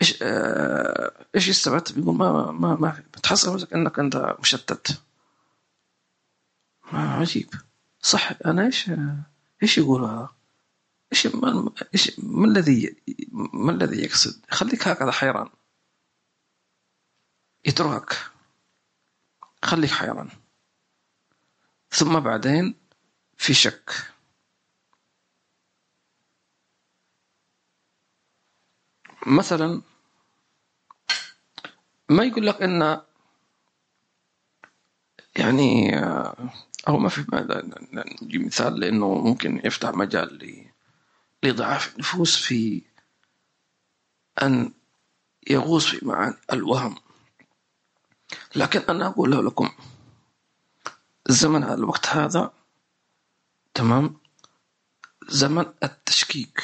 [0.00, 5.02] إيش آه إيش استفدت بيقول ما ما ما بتحس نفسك إنك أنت مشتت.
[6.92, 7.48] ما عجيب.
[8.02, 8.32] صح.
[8.46, 8.90] أنا إيش
[9.62, 10.28] إيش يقول هذا
[11.12, 12.96] إيش ما إيش ما الذي
[13.52, 15.48] ما الذي يقصد؟ خليك هكذا حيران.
[17.66, 18.16] يتركك.
[19.64, 20.28] خليك حيران.
[21.90, 22.74] ثم بعدين
[23.36, 24.12] في شك.
[29.26, 29.82] مثلا
[32.10, 33.00] ما يقول لك إن
[35.36, 35.96] يعني
[36.88, 37.24] أو ما في
[38.22, 40.66] نجيب مثال لإنه ممكن يفتح مجال
[41.42, 42.82] لضعاف النفوس في
[44.42, 44.72] أن
[45.50, 46.96] يغوص في معاني الوهم.
[48.56, 49.70] لكن أنا أقول لكم
[51.28, 52.52] زمن الوقت هذا
[53.74, 54.16] تمام؟
[55.28, 56.62] زمن التشكيك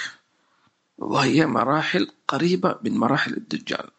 [0.99, 3.91] وهي مراحل قريبة من مراحل الدجال.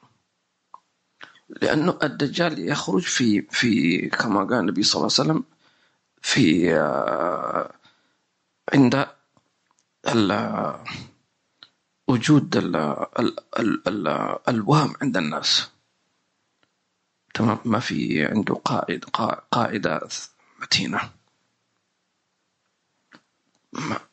[1.50, 5.44] لأنه الدجال يخرج في في كما قال النبي صلى الله عليه وسلم
[6.22, 7.74] في آه،
[8.74, 9.08] عند
[12.08, 14.08] وجود ال ال ال ال
[14.48, 15.72] الوهم عند الناس.
[17.34, 19.06] تمام؟ ما في عنده قائد
[19.52, 20.08] قاعدة
[20.62, 21.12] متينة.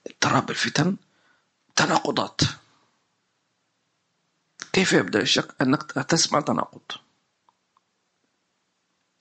[0.07, 0.97] اضطراب الفتن
[1.77, 2.41] تناقضات.
[4.73, 7.04] كيف يبدأ الشك؟ أنك تسمع تناقض.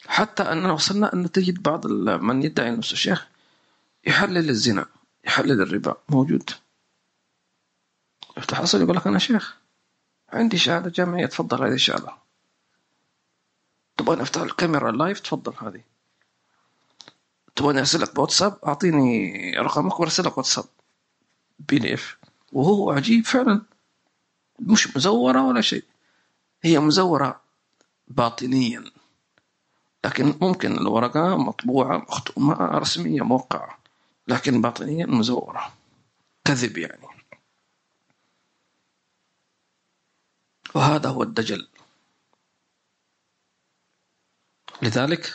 [0.08, 3.28] حتى أننا وصلنا أن تجد بعض من يدعي نفسه شيخ
[4.08, 4.86] يحلل الزنا
[5.26, 5.96] يحلل الربا.
[6.10, 6.50] موجود.
[8.38, 9.56] يفتح يقول لك أنا شيخ
[10.30, 12.14] عندي شهادة جامعية تفضل هذه الشهادة.
[13.98, 15.82] تبغى نفتح الكاميرا live تفضل هذه.
[17.56, 20.66] تبغى أرسلك بواتساب؟ أعطيني رقمك وأرسلك واتساب.
[21.60, 22.18] PDF.
[22.52, 23.62] وهو عجيب فعلا.
[24.60, 25.84] مش مزورة ولا شيء.
[26.62, 27.42] هي مزورة
[28.08, 28.84] باطنيا.
[30.06, 33.78] لكن ممكن الورقة مطبوعة مختومة رسمية موقعة
[34.28, 35.74] لكن باطنيا مزورة.
[36.46, 37.08] كذب يعني.
[40.76, 41.68] وهذا هو الدجل.
[44.82, 45.34] لذلك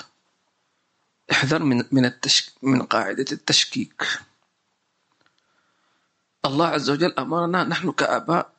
[1.33, 4.21] احذر من من التشك من قاعدة التشكيك.
[6.45, 8.53] الله عز وجل أمرنا نحن كآباء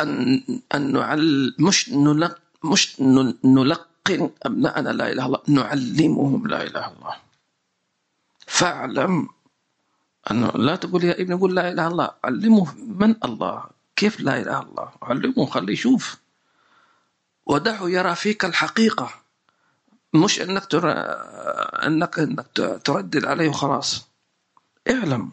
[0.00, 0.42] أن
[0.74, 3.00] أن نعل مش نلق مش
[4.16, 7.16] نلقن أبنائنا لا إله إلا الله نعلمهم لا إله إلا الله.
[8.46, 9.28] فاعلم
[10.30, 13.64] أنه لا تقول يا ابني قول لا إله إلا الله علمه من الله؟
[13.96, 16.18] كيف لا إله إلا الله؟ علمه خليه يشوف.
[17.46, 19.10] ودعه يرى فيك الحقيقة.
[20.14, 20.84] مش أنك تر...
[21.86, 22.46] أنك أنك
[22.84, 24.08] تردد عليه وخلاص.
[24.90, 25.32] اعلم.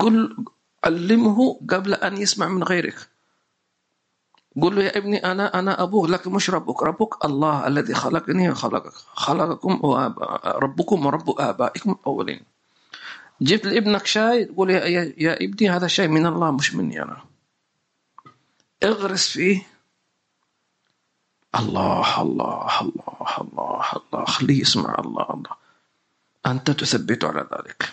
[0.00, 0.36] قل
[0.84, 3.13] علمه قبل أن يسمع من غيرك.
[4.62, 6.82] قل له يا ابني أنا أنا أبوك لكن مش ربك.
[6.82, 9.80] ربك الله الذي خلقني وخلقك خلقكم
[10.44, 12.40] ربكم ورب آبائكم الأولين.
[13.40, 17.16] جبت لابنك شاي تقول يا, يا, يا ابني هذا شيء من الله مش مني أنا.
[18.82, 19.66] اغرس فيه.
[21.54, 24.24] الله الله الله الله الله.
[24.24, 25.56] خليه يسمع الله الله.
[26.46, 27.92] أنت تثبت على ذلك.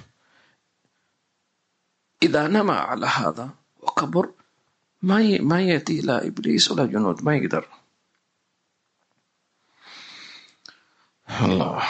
[2.24, 3.50] إذا نما على هذا
[3.82, 4.30] وكبر
[5.02, 7.68] ما ما يأتي لا إبليس ولا جنود ما يقدر
[11.42, 11.84] الله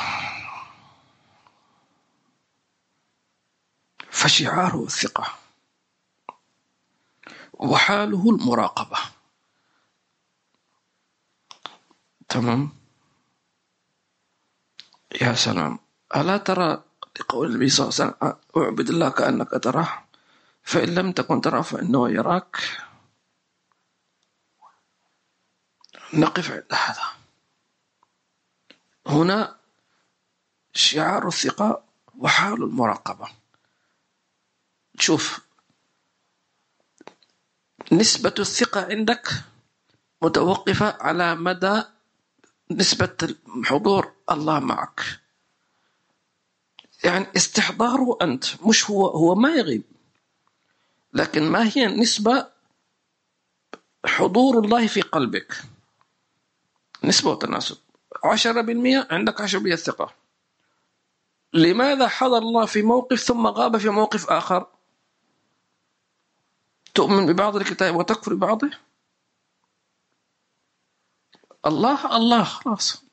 [4.09, 5.27] فشعاره الثقة
[7.53, 8.97] وحاله المراقبة
[12.29, 12.69] تمام
[15.21, 15.79] يا سلام
[16.15, 16.83] ألا ترى
[17.19, 20.03] لقول النبي صلى الله عليه وسلم اعبد الله كأنك تراه
[20.63, 22.57] فإن لم تكن ترى فإنه يراك
[26.13, 27.03] نقف عند هذا.
[29.07, 29.57] هنا
[30.73, 31.83] شعار الثقة
[32.17, 33.27] وحال المراقبة.
[34.99, 35.39] شوف
[37.91, 39.29] نسبة الثقة عندك
[40.21, 41.83] متوقفة على مدى
[42.71, 43.35] نسبة
[43.65, 45.01] حضور الله معك.
[47.03, 49.83] يعني استحضاره أنت مش هو هو ما يغيب.
[51.13, 52.47] لكن ما هي النسبة
[54.05, 55.63] حضور الله في قلبك؟
[57.03, 57.77] نسبة وتناسب.
[58.23, 60.13] عشرة بالمئة عندك عشرة بالمئة ثقة.
[61.53, 64.67] لماذا حضر الله في موقف ثم غاب في موقف آخر؟
[66.95, 68.69] تؤمن ببعض الكتاب وتكفر ببعضه؟
[71.65, 73.03] الله الله خلاص.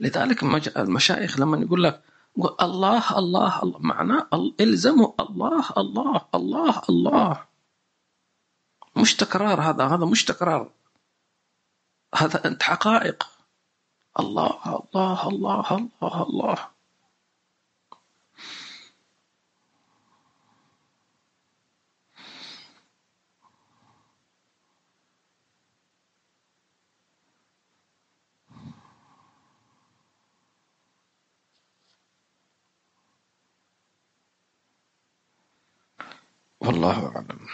[0.00, 0.42] لذلك
[0.76, 2.02] المشايخ لما يقول لك
[2.60, 4.28] الله الله الله معناه
[4.60, 7.46] إلزموا الله الله الله الله.
[8.96, 10.70] مش تكرار هذا هذا مش تكرار.
[12.14, 13.30] هذا أنت حقائق.
[14.20, 14.60] الله
[14.94, 16.68] الله الله الله الله.
[36.60, 37.48] والله أعلم.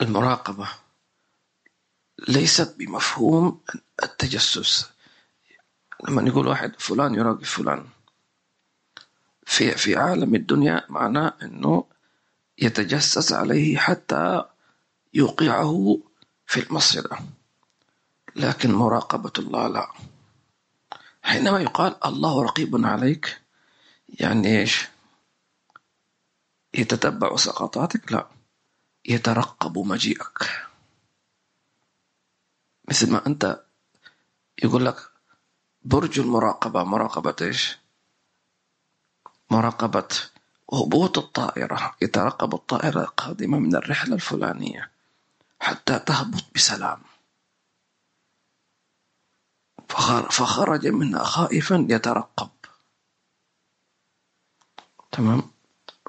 [0.00, 0.68] المراقبة.
[2.28, 3.60] ليست بمفهوم
[4.02, 4.90] التجسس.
[6.08, 7.86] لما يقول واحد فلان يراقب فلان.
[9.46, 11.84] في في عالم الدنيا معناه إنه
[12.58, 14.44] يتجسس عليه حتى
[15.14, 15.98] يوقعه
[16.46, 17.18] في المصيدة
[18.36, 19.92] لكن مراقبة الله لا.
[21.22, 23.40] حينما يقال الله رقيب عليك
[24.08, 24.88] يعني إيش؟
[26.74, 28.26] يتتبع سقطاتك؟ لا.
[29.04, 30.68] يترقب مجيئك.
[32.88, 33.64] مثل ما أنت
[34.62, 35.10] يقول لك
[35.82, 36.84] برج المراقبة.
[36.84, 37.78] مراقبة إيش؟
[39.50, 40.08] مراقبة
[40.72, 41.96] هبوط الطائرة.
[42.02, 44.90] يترقب الطائرة القادمة من الرحلة الفلانية
[45.60, 47.02] حتى تهبط بسلام.
[50.30, 52.50] فخرج منها خائفا يترقب.
[55.12, 55.50] تمام؟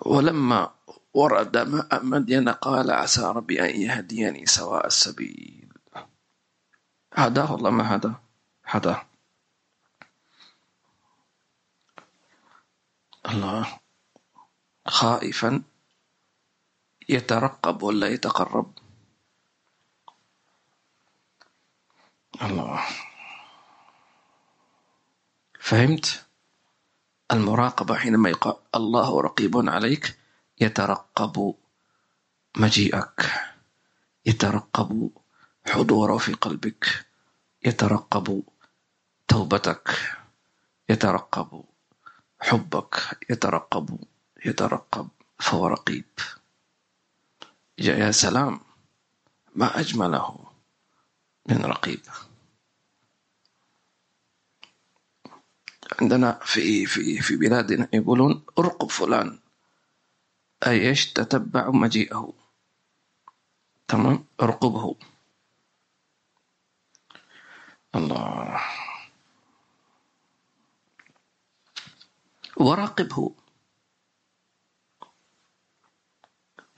[0.05, 0.73] ولما
[1.14, 1.57] ورد
[2.03, 5.74] مدين قال عسى ربي أن يهديني سواء السبيل.
[7.14, 8.14] هداه الله ما هدى
[8.66, 9.05] هداه
[13.26, 13.80] الله
[14.88, 15.64] خائفا
[17.09, 18.74] يترقب ولا يتقرب.
[22.41, 22.88] الله.
[25.59, 26.26] فهمت
[27.32, 30.20] المراقبة حينما يقال الله رقيب عليك؟
[30.62, 31.55] يترقب
[32.57, 33.32] مجيئك
[34.26, 35.12] يترقب
[35.68, 37.05] حضوره في قلبك
[37.66, 38.43] يترقب
[39.28, 39.89] توبتك
[40.89, 41.64] يترقب
[42.41, 43.99] حبك يترقب
[44.45, 45.09] يترقب
[45.39, 46.05] فهو رقيب
[47.78, 48.59] يا سلام
[49.55, 50.51] ما أجمله
[51.49, 52.01] من رقيب.
[56.01, 59.40] عندنا في في في بلادنا يقولون ارقب فلان.
[60.68, 62.34] أي إيش؟ تتبع مجيئه.
[63.88, 64.95] تمام؟ ارقبه
[67.95, 68.62] الله.
[72.57, 73.36] وراقبه.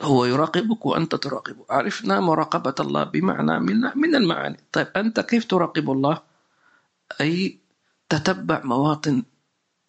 [0.02, 1.66] هو يراقبك وأنت تراقبه.
[1.70, 4.58] عرفنا مراقبة الله بمعنى من من المعاني.
[4.72, 6.24] طيب أنت كيف تراقب الله؟
[7.22, 7.60] أي
[8.10, 9.24] تتبع مواطن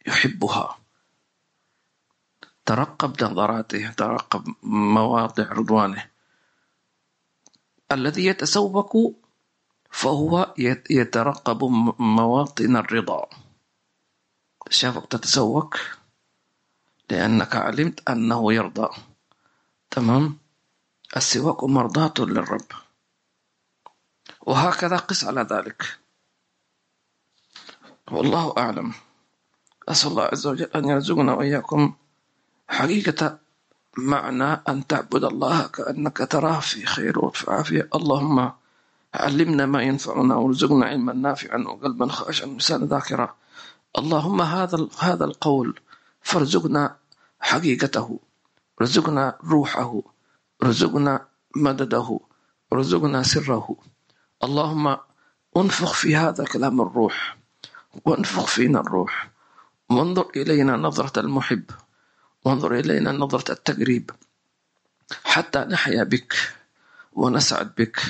[0.07, 0.84] يحبها.
[2.66, 6.10] ترقب نظراته ترقب مواضع رضوانه.
[7.92, 8.96] الذي يتسوق
[9.90, 10.54] فهو
[10.90, 11.64] يترقب
[11.98, 13.28] مواطن الرضا.
[14.70, 15.76] شافك تتسوق؟
[17.10, 18.88] لأنك علمت أنه يرضى.
[19.90, 20.38] تمام؟
[21.16, 22.70] السواك مرضاة للرب.
[24.40, 25.98] وهكذا قس على ذلك.
[28.10, 28.92] والله أعلم.
[29.88, 31.94] أسأل الله عز وجل أن يرزقنا وإياكم
[32.68, 33.38] حقيقة
[33.98, 38.52] معنى أن تعبد الله كأنك تراه في خير وفي اللهم
[39.14, 43.34] علمنا ما ينفعنا وارزقنا علما نافعا وقلبا خاشعا ولسانا ذاكرا.
[43.98, 45.80] اللهم هذا هذا القول
[46.22, 46.96] فارزقنا
[47.40, 48.20] حقيقته
[48.82, 50.02] رزقنا روحه
[50.62, 52.20] رزقنا مدده
[52.72, 53.76] رزقنا سره.
[54.44, 54.96] اللهم
[55.56, 57.36] انفخ في هذا كلام الروح
[58.04, 59.30] وانفخ فينا الروح.
[59.90, 61.64] وانظر إلينا نظرة المحب.
[62.45, 64.11] وانظر إلينا نظرة التقريب
[65.24, 66.34] حتى نحيا بك
[67.12, 68.01] ونسعد بك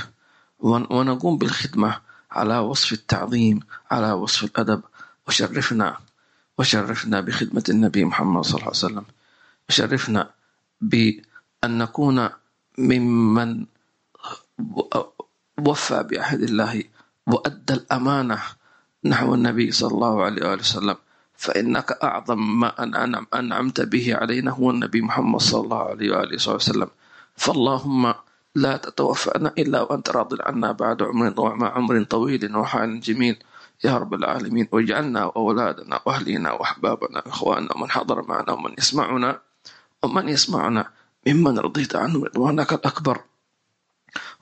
[0.59, 3.61] ونقوم بالخدمة على وصف التعظيم
[3.91, 4.83] على وصف الأدب.
[5.29, 5.99] وشرفنا
[6.59, 9.05] وشرفنا بخدمة النبي محمد صلى الله عليه وسلم.
[9.69, 10.31] وشرفنا
[10.81, 12.29] بأن نكون
[12.79, 13.67] ممن
[15.59, 16.83] وفى بعهد الله
[17.27, 18.39] وأدى الأمانة
[19.05, 20.97] نحو النبي صلى الله عليه وآله وسلم.
[21.37, 26.89] فإنك أعظم ما أن أنعمت به علينا هو النبي محمد صلى الله عليه وآله وسلم.
[27.37, 28.15] فاللهم
[28.55, 33.37] لا تتوفانا إلا وأنت راض عنا بعد عمر ومع عمر طويل وحال جميل.
[33.85, 39.41] يا رب العالمين واجعلنا وأولادنا وأهلنا وأحبابنا وإخواننا ومن حضر معنا ومن يسمعنا
[40.03, 40.83] ومن يسمعنا
[41.27, 43.21] ممن رضيت عنه رضوانك الأكبر.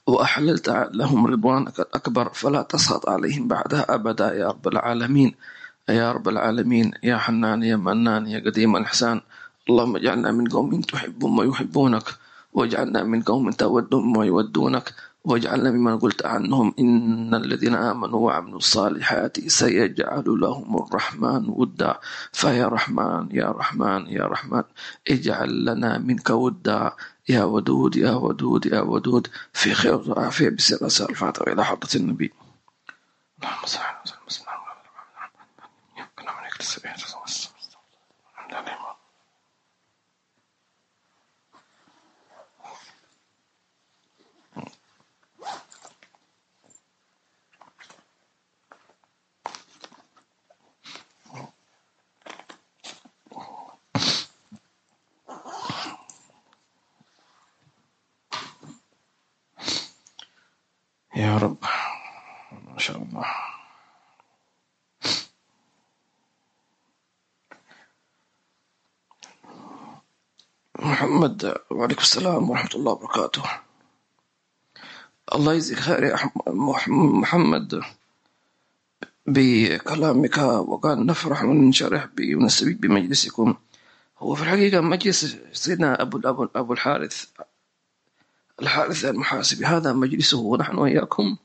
[0.06, 5.34] وأحللت لهم رضوانك الأكبر فلا تسخط عليهم بعدها أبدا يا رب العالمين.
[5.88, 9.20] يا رب العالمين يا حنان يا منان يا قديم الإحسان
[9.70, 12.04] اللهم اجعلنا من قوم تحبهم ويحبونك
[12.52, 20.24] واجعلنا من قوم تودهم ويودونك واجعلنا ممن قلت عنهم إن الذين آمنوا وعملوا الصالحات سيجعل
[20.26, 21.98] لهم الرحمن ودا.
[22.32, 24.62] فيا رحمن يا رحمن يا رحمن
[25.10, 26.92] اجعل لنا منك ودا.
[27.28, 32.32] يا ودود يا ودود يا ودود في خير وعافية بسر الفاتحة إلى حضرة النبي.
[33.38, 34.21] اللهم صل على وسلم
[61.16, 61.56] يا رب
[62.52, 63.41] ما شاء الله.
[70.82, 73.42] محمد وعليكم السلام ورحمة الله وبركاته.
[75.34, 76.16] الله يجزيك خير يا
[77.22, 77.80] محمد.
[79.26, 83.54] بكلامك وكان نفرح وننشرح ونستفيد بمجلسكم.
[84.18, 87.26] هو في الحقيقة مجلس سيدنا أبو أبو أبو الحارث
[88.62, 91.36] الحارث المحاسبي هذا مجلسه ونحن وإياكم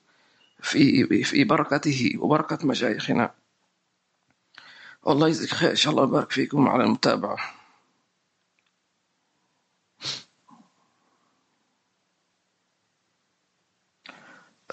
[0.61, 3.31] في في بركته وبركة مشايخنا.
[5.03, 7.56] والله يجزيك خير إن شاء الله يبارك فيكم على المتابعة.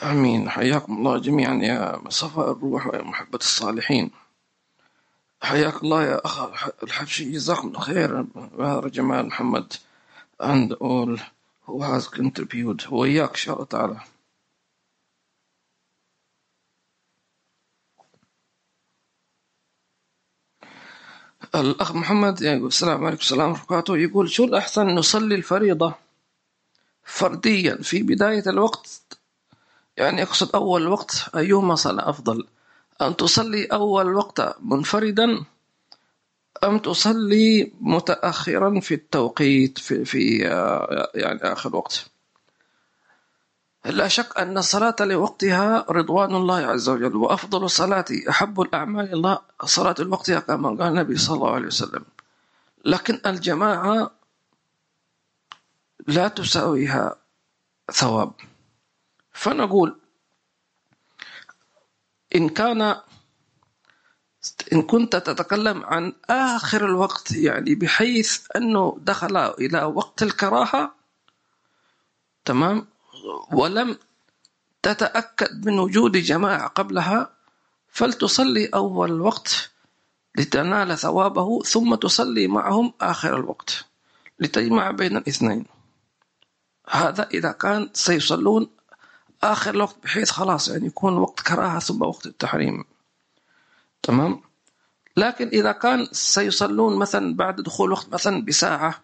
[0.03, 0.51] آمين.
[0.51, 4.11] حياكم الله جميعا يا صفاء الروح ويا محبة الصالحين.
[5.43, 7.33] حياك الله يا أخ الحبشي.
[7.33, 8.27] جزاكم الله خير
[8.61, 9.73] هذا جمال محمد
[10.41, 11.19] and all
[11.67, 12.93] who has contributed.
[12.93, 14.01] وإياك إن شاء الله تعالى.
[21.55, 23.23] الأخ محمد يقول السلام عليكم.
[23.23, 23.97] ورحمة الله وبركاته.
[23.97, 25.95] يقول شو الأحسن نصلي الفريضة
[27.05, 29.19] فرديا في بداية الوقت
[29.97, 32.47] يعني يقصد أول وقت أيهما صلاة أفضل
[33.03, 35.45] أن تصلي أول وقت منفردا
[36.65, 40.39] أم تصلي متأخرا في التوقيت في, في
[41.15, 42.07] يعني آخر وقت.
[43.85, 49.95] لا شك أن الصلاة لوقتها رضوان الله عز وجل وأفضل الصلاة أحب الأعمال الله صلاة
[50.01, 52.05] الوقتها كما قال النبي صلى الله عليه وسلم.
[52.85, 54.11] لكن الجماعة
[56.07, 57.17] لا تساويها
[57.93, 58.33] ثواب.
[59.35, 59.97] فنقول
[62.35, 63.01] إن كان
[64.73, 70.95] إن كنت تتكلم عن آخر الوقت يعني بحيث أنه دخل إلى وقت الكراهة
[72.45, 72.87] تمام؟
[73.53, 73.99] ولم
[74.83, 77.33] تتأكد من وجود جماعة قبلها
[77.89, 79.71] فلتصلي أول وقت
[80.37, 83.85] لتنال ثوابه ثم تصلي معهم آخر الوقت
[84.41, 85.67] لتجمع بين الاثنين.
[86.91, 88.71] هذا إذا كان سيصلون
[89.53, 92.85] آخر الوقت بحيث خلاص يعني يكون وقت كراهة ثم وقت التحريم.
[94.03, 94.41] تمام؟
[95.17, 99.03] لكن إذا كان سيصلون مثلا بعد دخول وقت مثلا بساعة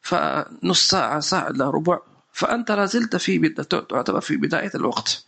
[0.00, 1.98] فنص ساعة ساعة إلا ربع
[2.32, 5.24] فأنت لازلت في تعتبر في بداية الوقت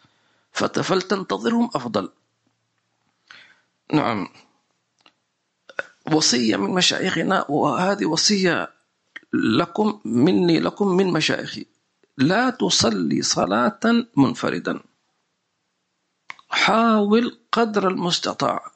[0.53, 2.11] فلتنتظرهم أفضل.
[3.93, 4.29] نعم.
[6.13, 8.71] وصية من مشايخنا وهذه وصية
[9.33, 11.67] لكم مني لكم من مشايخي.
[12.19, 13.81] لا تصلي صلاة
[14.16, 14.81] منفردا.
[16.49, 18.70] حاول قدر المستطاع.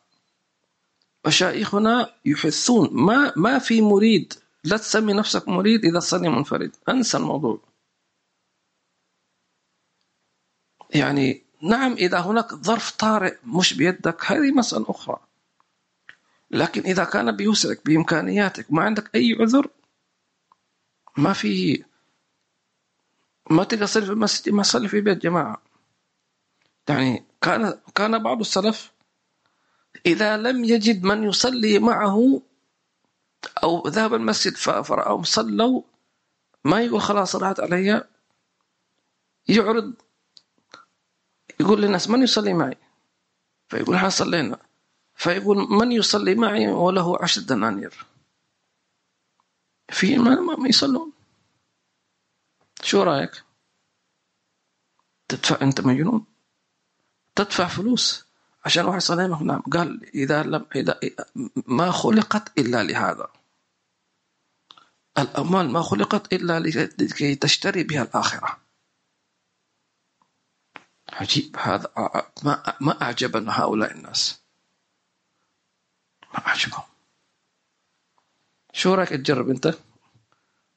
[1.27, 4.35] مشايخنا يحثون ما ما في مريد
[4.65, 6.77] لا تسمي نفسك مريد إذا تصلي منفرد.
[6.89, 7.60] أنسى الموضوع.
[10.94, 15.19] يعني نعم إذا هناك ظرف طارئ مش بيدك هذه مسألة أخرى.
[16.51, 19.70] لكن إذا كان بيوسعك بإمكانياتك ما عندك أي عذر
[21.16, 21.85] ما في
[23.51, 25.62] ما تقدر تصلي في المسجد ما تصلي في بيت جماعة.
[26.89, 28.93] يعني كان كان بعض السلف
[30.07, 32.43] إذا لم يجد من يصلي معه
[33.62, 35.83] أو ذهب المسجد فرأهم صلوا
[36.65, 38.05] ما يقول خلاص راحت علي
[39.49, 39.95] يعرض
[41.61, 42.77] يقول للناس من يصلي معي؟
[43.69, 44.59] فيقول إحنا صلينا.
[45.15, 48.07] فيقول من يصلي معي؟ وله عشر دنانير.
[49.89, 51.12] في ما, ما يصلون.
[52.82, 53.44] شو رأيك؟
[55.28, 56.26] تدفع أنت مجنون.
[57.34, 58.28] تدفع فلوس.
[58.64, 61.00] عشان واحد معك نعم قال إذا لم اذا
[61.66, 63.28] ما خلقت إلا لهذا.
[65.18, 68.59] الأموال ما خلقت إلا لكي تشتري بها الآخرة.
[71.12, 71.92] عجيب هذا.
[72.42, 74.40] ما ما أعجبنا هؤلاء الناس.
[76.34, 76.84] ما أعجبهم.
[78.72, 79.74] شو رأيك تجرب أنت؟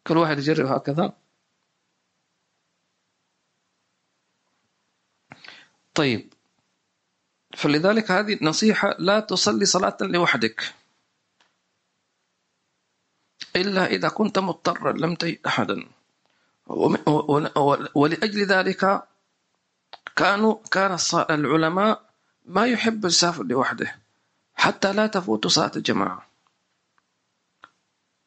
[0.08, 1.21] كل واحد يجرب هكذا.
[5.94, 6.34] طيب.
[7.58, 10.74] فلذلك هذه نصيحة لا تصلي صلاة لوحدك.
[13.56, 15.88] إلا إذا كنت مضطرا لم تجد أحدا.
[17.96, 19.04] ولأجل ذلك
[20.16, 20.98] كانوا كان
[21.30, 22.10] العلماء
[22.46, 24.00] ما يحب يسافر لوحده.
[24.56, 26.28] حتى لا تفوت صلاة الجماعة.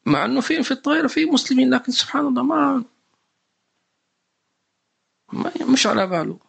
[0.05, 2.83] مع أنه في في الطائرة في مسلمين لكن سبحان الله ما,
[5.33, 6.44] ما مش على باله.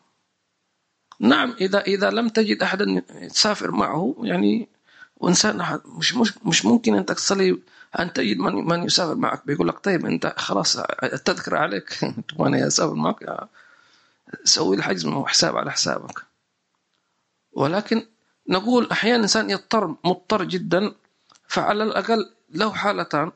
[1.21, 4.69] نعم إذا إذا لم تجد أحدا تسافر معه يعني
[5.17, 7.59] وإنسان مش مش مش ممكن أنت تصلي
[7.99, 9.47] أن تجد من من يسافر معك.
[9.47, 11.99] بيقول لك طيب أنت خلاص التذكرة عليك.
[12.39, 13.49] وأنا أسافر معك
[14.45, 16.23] سوي الحجز وحساب على حسابك.
[17.53, 18.07] ولكن
[18.49, 20.93] نقول أحيانا الإنسان يضطر مضطر جدا
[21.49, 23.33] فعلى الأقل له حالتان.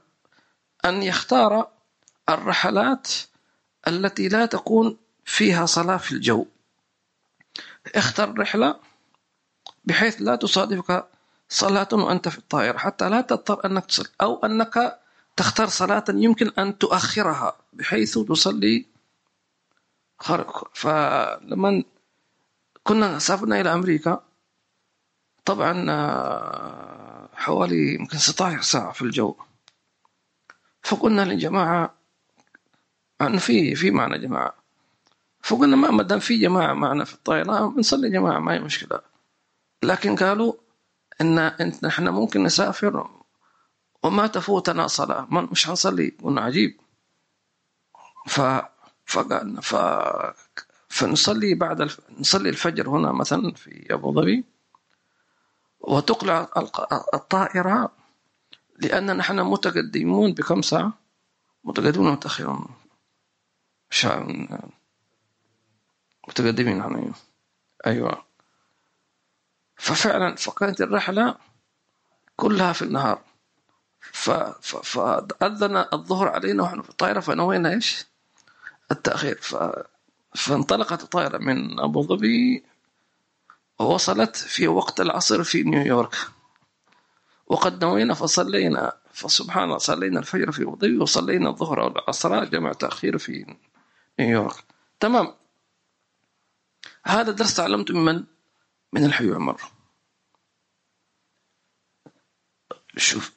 [0.84, 1.68] أن يختار
[2.28, 3.08] الرحلات
[3.88, 6.46] التي لا تكون فيها صلاة في الجو.
[7.94, 8.80] اختر رحلة
[9.84, 11.06] بحيث لا تصادفك
[11.48, 12.78] صلاة وأنت في الطائرة.
[12.78, 15.00] حتى لا تضطر أنك تصلي أو أنك
[15.36, 18.86] تختار صلاة يمكن أن تؤخرها بحيث تصلي
[20.18, 21.84] خارق فلما
[22.84, 24.24] كنا سافرنا إلى أمريكا
[25.44, 29.36] طبعا آه، حوالي يمكن 16 ساعة في الجو.
[30.82, 31.94] فقلنا للجماعة
[33.20, 34.59] أن في في معنا جماعة.
[35.42, 39.00] فقلنا ما دام في جماعة معنا في الطائرة بنصلي جماعة ما هي مشكلة.
[39.82, 40.52] لكن قالوا
[41.20, 43.10] إن إن إحنا ممكن نسافر
[44.02, 45.26] وما تفوتنا صلاة.
[45.30, 46.80] مش هنصلي قلنا عجيب.
[48.26, 48.40] ف
[49.06, 49.76] فقال ف
[50.88, 52.00] فنصلي بعد الف...
[52.20, 54.44] نصلي الفجر هنا مثلا في أبو ظبي
[55.80, 56.48] وتقلع
[57.14, 57.92] الطائرة
[58.78, 60.92] لأن نحن متقدمون بكم ساعة؟
[61.64, 62.66] متقدمون متأخرون.
[63.90, 64.26] شا...
[66.28, 67.12] متقدمين يعني
[67.86, 68.24] أيوة.
[69.76, 71.34] ففعلا فكانت الرحلة
[72.36, 73.22] كلها في النهار.
[74.82, 78.06] فأذن الظهر علينا ونحن في الطائرة فنوينا إيش؟
[78.90, 79.38] التأخير.
[79.40, 79.56] ف...
[80.34, 82.64] فانطلقت الطائرة من أبو ظبي
[83.78, 86.16] ووصلت في وقت العصر في نيويورك.
[87.46, 88.92] وقد نوينا فصلينا.
[89.12, 93.56] فسبحان الله صلينا الفجر في أبو ظبي وصلينا الظهر والعصر جمع تأخير في
[94.20, 94.64] نيويورك.
[95.00, 95.34] تمام.
[97.06, 98.24] هذا درس تعلمته من
[98.92, 99.60] من؟ الحي عمر
[102.96, 103.32] شوف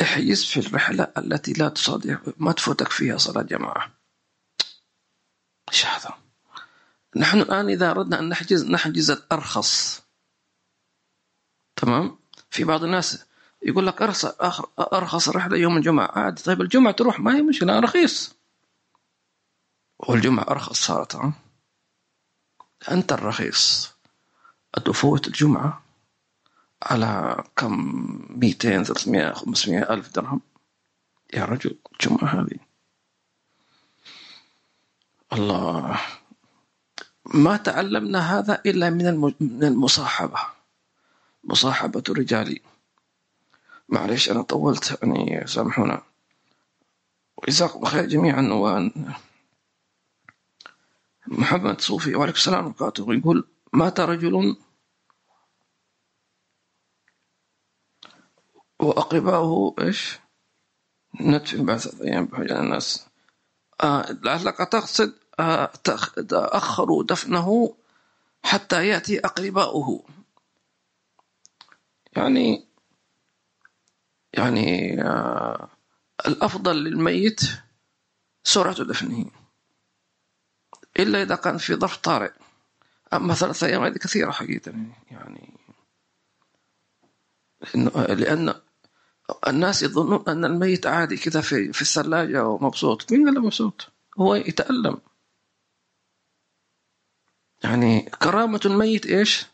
[0.00, 3.94] احجز في الرحلة التي لا تصادف ما تفوتك فيها صلاة جماعة
[5.72, 6.14] إيش هذا؟
[7.16, 10.02] نحن الآن إذا أردنا أن نحجز نحجز الأرخص
[11.76, 12.18] تمام؟
[12.50, 13.24] في بعض الناس
[13.62, 14.24] يقول لك أرخص
[14.78, 18.34] أرخص رحلة يوم الجمعة عادي طيب الجمعة تروح ما هي مشكلة رخيص
[19.98, 21.43] والجمعة أرخص صارت ها؟
[22.90, 23.94] أنت الرخيص.
[24.84, 25.82] تفوت الجمعة
[26.82, 30.40] على كم؟ 200 300 500 ألف درهم.
[31.34, 32.58] يا رجل الجمعة هذه.
[35.32, 36.00] الله.
[37.24, 39.06] ما تعلمنا هذا إلا من
[39.62, 40.38] المصاحبة.
[41.44, 42.58] مصاحبة الرجال
[43.88, 46.02] معلش أنا طولت يعني سامحونا.
[47.36, 49.14] وجزاكم خير جميعا وأن
[51.26, 54.56] محمد صوفي وعليكم السلام وبركاته يقول مات رجل
[58.80, 60.18] وأقرباؤه إيش؟
[61.20, 63.06] بعد ثلاثة أيام بحجة الناس.
[63.80, 65.66] آه لعلك تقصد آه
[66.28, 67.76] تأخروا دفنه
[68.44, 70.04] حتى يأتي أقرباؤه.
[72.16, 72.66] يعني
[74.34, 75.68] يعني آه
[76.26, 77.40] الأفضل للميت
[78.44, 79.43] سرعة دفنه.
[80.98, 82.32] إلا إذا كان في ظرف طارئ.
[83.12, 84.72] أما ثلاثة أيام هذه كثيرة حقيقة.
[85.10, 85.54] يعني
[88.08, 88.54] لأن
[89.48, 93.12] الناس يظنون أن الميت عادي كذا في في الثلاجة ومبسوط.
[93.12, 94.98] مين قال مبسوط؟ هو يتألم.
[97.64, 99.46] يعني كرامة الميت إيش؟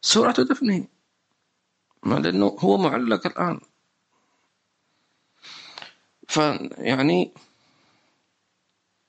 [0.00, 0.84] سرعة دفنه.
[2.02, 3.60] ما لأنه هو معلق الآن.
[6.28, 7.34] فيعني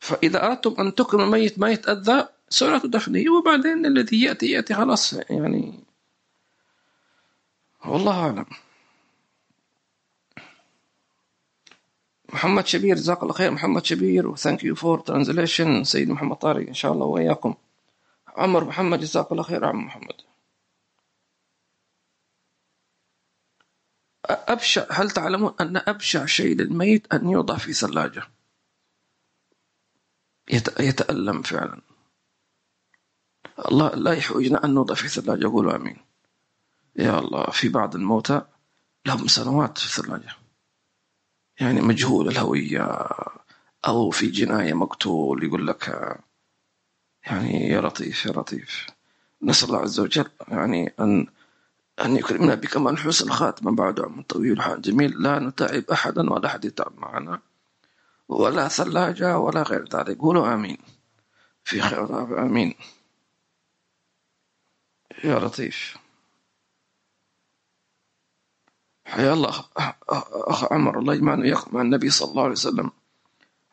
[0.05, 5.79] فإذا أردتم أن تكرم الميت ما يتأذى سرعة دفنه وبعدين الذي يأتي يأتي خلاص يعني.
[7.85, 8.45] والله أعلم.
[12.33, 13.51] محمد شبير جزاك الله خير.
[13.51, 17.53] محمد شبير و thank you for translation سيد محمد طارق إن شاء الله وإياكم.
[18.27, 19.65] عمر محمد جزاك الله خير.
[19.65, 20.21] عم محمد.
[24.29, 28.34] أبشع هل تعلمون أن أبشع شيء للميت أن يوضع في ثلاجة؟
[30.79, 31.81] يتألم فعلا.
[33.69, 35.97] الله لا يحوجنا أن نوضع في ثلاجة قولوا آمين.
[36.95, 38.41] يا الله في بعض الموتى
[39.05, 40.35] لهم سنوات في الثلاجة
[41.59, 43.07] يعني مجهول الهوية.
[43.87, 45.43] أو في جناية مقتول.
[45.43, 46.17] يقول لك
[47.27, 48.87] يعني يا لطيف يا لطيف.
[49.41, 51.27] نسأل الله عز وجل يعني أن
[52.05, 56.65] أن يكرمنا بكمال حسن خاتمة بعد عمر طويل وحال جميل لا نتعب أحدا ولا أحد
[56.65, 57.41] يتعب معنا.
[58.29, 60.17] ولا ثلاجة ولا غير ذلك.
[60.17, 60.77] قولوا آمين.
[61.63, 62.75] في خير آمين.
[65.23, 65.97] يا لطيف.
[69.07, 69.65] حيا الله.
[70.53, 70.99] أخ عمر.
[70.99, 72.91] الله يجمعنا مع النبي صلى الله عليه وسلم.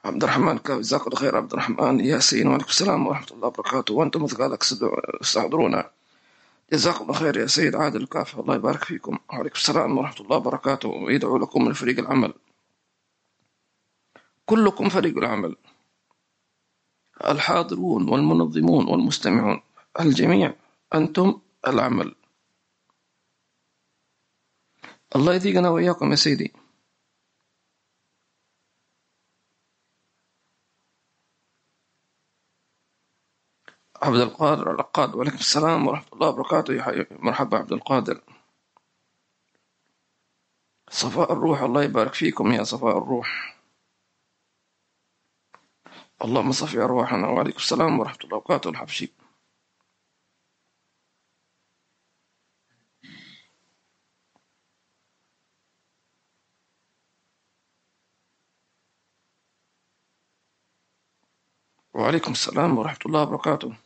[0.05, 1.37] عبد الرحمن جزاك الله خير.
[1.37, 3.95] عبد الرحمن ياسين وعليكم السلام ورحمة الله وبركاته.
[3.95, 4.65] وأنتم مثقالك
[5.21, 5.91] تستحضرونا.
[6.73, 8.41] جزاكم الله خير يا سيد عادل الكافي.
[8.41, 9.19] الله يبارك فيكم.
[9.29, 10.89] وعليكم السلام ورحمة الله وبركاته.
[10.89, 12.35] ويدعو لكم من فريق العمل.
[14.53, 15.57] كلكم فريق العمل.
[17.25, 19.63] الحاضرون والمنظمون والمستمعون
[20.01, 20.55] الجميع
[20.95, 22.15] أنتم العمل.
[25.17, 26.53] الله يذيقنا وإياكم يا سيدي.
[34.03, 36.75] عبد القادر العقاد وعليكم السلام ورحمة الله وبركاته.
[36.75, 38.21] يا حي مرحبا عبد القادر.
[40.91, 43.52] صفاء الروح الله يبارك فيكم يا صفاء الروح.
[46.25, 49.13] اللهم صفي أرواحنا وعليكم السلام ورحمة الله وبركاته الحبشي.
[61.95, 63.77] وعليكم السلام ورحمة الله وبركاته.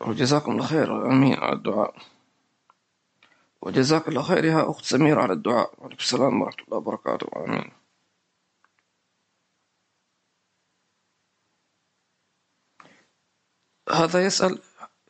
[0.00, 1.06] وجزاكم الله خير.
[1.12, 1.34] آمين.
[1.38, 2.11] على الدعاء.
[3.62, 5.74] وجزاك الله خير يا أخت سمير على الدعاء.
[5.78, 7.26] وعليكم السلام ورحمة الله وبركاته.
[7.36, 7.72] آمين.
[13.92, 14.58] هذا يسأل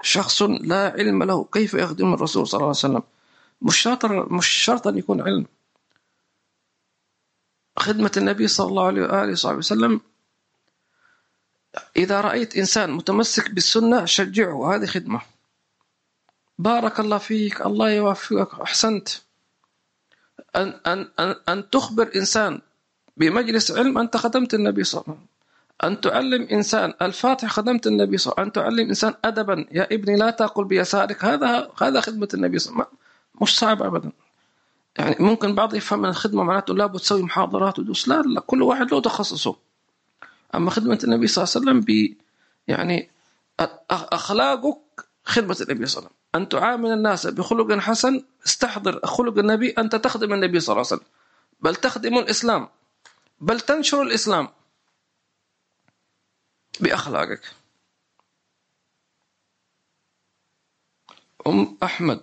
[0.02, 3.02] شخص لا علم له كيف يخدم الرسول صلى الله عليه وسلم؟
[3.62, 5.46] مش شرط مش شرط أن يكون علم.
[7.78, 10.00] خدمة النبي صلى الله عليه وآله وصحبه وسلم
[11.96, 14.74] إذا رأيت إنسان متمسك بالسنة شجعه.
[14.74, 15.31] هذه خدمة.
[16.58, 18.60] بارك الله فيك الله يوفقك.
[18.60, 19.08] أحسنت.
[20.56, 22.60] أن, أن, أن, أن تخبر إنسان
[23.16, 25.32] بمجلس علم أنت خدمت النبي صلى الله عليه وسلم.
[25.84, 28.64] أن تعلم إنسان الفاتح خدمت النبي صلى الله عليه وسلم.
[28.64, 31.24] أن تعلم إنسان أدبا يا ابني لا تأكل بيسارك.
[31.24, 33.42] هذا هذا خدمة النبي صلى الله عليه وسلم.
[33.42, 34.12] مش صعب أبدا.
[34.98, 39.00] يعني ممكن بعض يفهم الخدمة معناته لابد تسوي محاضرات ودوس لا لا كل واحد له
[39.00, 39.56] تخصصه.
[40.54, 42.16] أما خدمة النبي صلى الله عليه وسلم ب
[42.68, 43.10] يعني
[43.90, 44.78] أخلاقك
[45.24, 46.21] خدمة النبي صلى الله عليه وسلم.
[46.34, 51.12] أن تعامل الناس بخلق حسن استحضر خلق النبي أنت تخدم النبي صلى الله عليه وسلم.
[51.60, 52.68] بل تخدم الإسلام.
[53.40, 54.48] بل تنشر الإسلام.
[56.80, 57.54] بأخلاقك.
[61.46, 62.20] أم أحمد.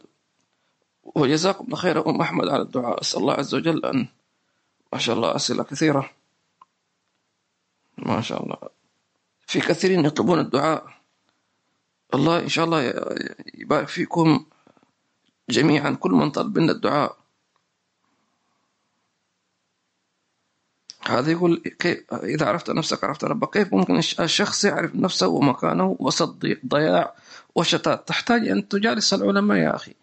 [1.03, 3.01] وجزاكم الله خير أم أحمد على الدعاء.
[3.01, 4.07] أسأل الله عز وجل أن
[4.93, 6.11] ما شاء الله أسئلة كثيرة.
[7.97, 8.57] ما شاء الله.
[9.47, 10.98] في كثيرين يطلبون الدعاء.
[12.13, 12.81] الله إن شاء الله
[13.53, 14.45] يبارك فيكم
[15.49, 17.19] جميعا كل من طلب منا الدعاء.
[21.07, 26.45] هذا يقول كيف إذا عرفت نفسك عرفت ربك كيف ممكن الشخص يعرف نفسه ومكانه وسط
[26.65, 27.15] ضياع
[27.55, 29.95] وشتات؟ تحتاج أن تجالس العلماء يا أخي.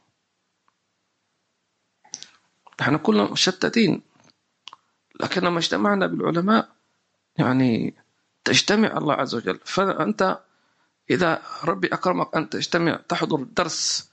[2.81, 4.03] نحن كلنا مشتتين
[5.21, 6.69] لكنما اجتمعنا بالعلماء
[7.39, 7.95] يعني
[8.45, 9.61] تجتمع الله عز وجل.
[9.65, 10.39] فأنت
[11.11, 14.11] إذا ربي أكرمك أن تجتمع تحضر درس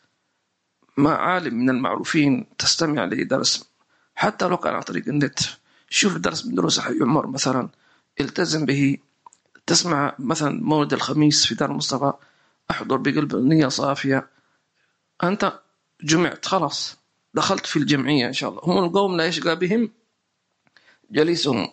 [0.97, 3.69] مع عالم من المعروفين تستمع لدرس.
[4.15, 5.39] حتى لو كان عن طريق النت
[5.89, 7.69] شوف درس من دروس حي عمر مثلا
[8.19, 8.97] التزم به.
[9.65, 12.13] تسمع مثلا مولد الخميس في دار المصطفى
[12.71, 14.29] أحضر بقلب نية صافية.
[15.23, 15.59] أنت
[16.01, 16.97] جمعت خلاص.
[17.33, 18.61] دخلت في الجمعية إن شاء الله.
[18.63, 19.91] هم القوم لا يشقى بهم
[21.11, 21.69] جليسهم.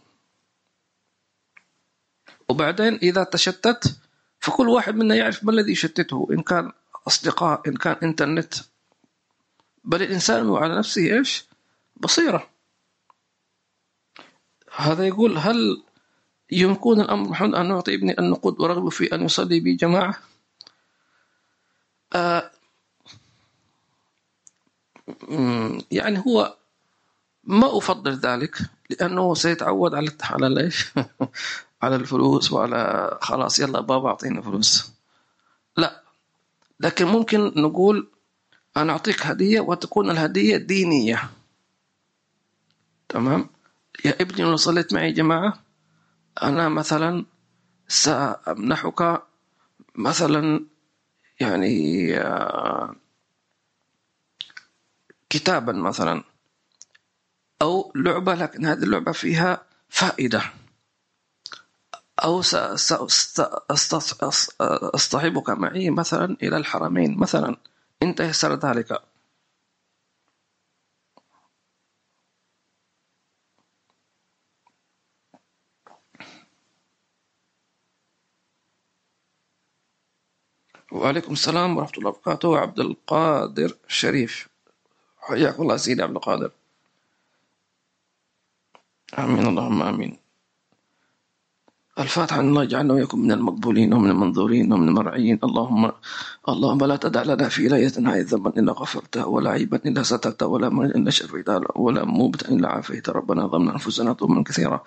[2.48, 3.96] وبعدين إذا تشتت
[4.40, 6.72] فكل واحد منا يعرف ما الذي يشتته إن كان
[7.06, 8.54] أصدقاء إن كان إنترنت.
[9.84, 11.44] بل الإنسان على نفسه إيش؟
[11.96, 12.50] بصيرة.
[14.76, 15.82] هذا يقول هل
[16.52, 20.18] يمكن الأمر محمد أن نعطي ابني النقود ورغب في أن يصلي بجماعة؟
[22.14, 22.50] آه
[25.90, 26.56] يعني هو
[27.44, 28.58] ما أفضل ذلك
[28.90, 30.86] لأنه سيتعود على على ليش
[31.82, 34.92] على الفلوس وعلى خلاص يلا بابا أعطينا فلوس.
[35.76, 36.02] لا
[36.80, 38.08] لكن ممكن نقول
[38.76, 41.30] أنا أعطيك هدية وتكون الهدية دينية.
[43.08, 43.48] تمام؟
[44.04, 45.62] يا ابني لو صليت معي جماعة
[46.42, 47.24] أنا مثلا
[47.88, 49.22] سأمنحك
[49.94, 50.66] مثلا
[51.40, 52.94] يعني آه،
[55.30, 56.24] كتابا مثلا
[57.62, 60.42] أو لعبة لكن هذه اللعبة فيها فائدة.
[62.24, 62.42] أو
[64.92, 67.18] سأصطحبك معي مثلا إلى الحرمين.
[67.18, 67.56] مثلا
[68.02, 69.02] إن تيسر ذلك.
[80.92, 82.58] وعليكم السلام ورحمة الله وبركاته.
[82.58, 84.48] عبد القادر شريف.
[85.18, 86.50] حياك الله سيدي عبد القادر.
[89.18, 89.46] آمين.
[89.46, 90.19] اللهم آمين.
[92.02, 95.92] الفاتحة الله يجعلنا ويكون من المقبولين ومن المنظورين ومن المرعيين اللهم
[96.48, 100.94] اللهم لا تدع لنا في ليلتنا ذنبا إلا غفرته ولا عيبا إلا سترته ولا مريضا
[100.94, 104.80] إلا شفيته ولا موبتا إلا عافيت ربنا ظلمنا أنفسنا ظلما كثيرا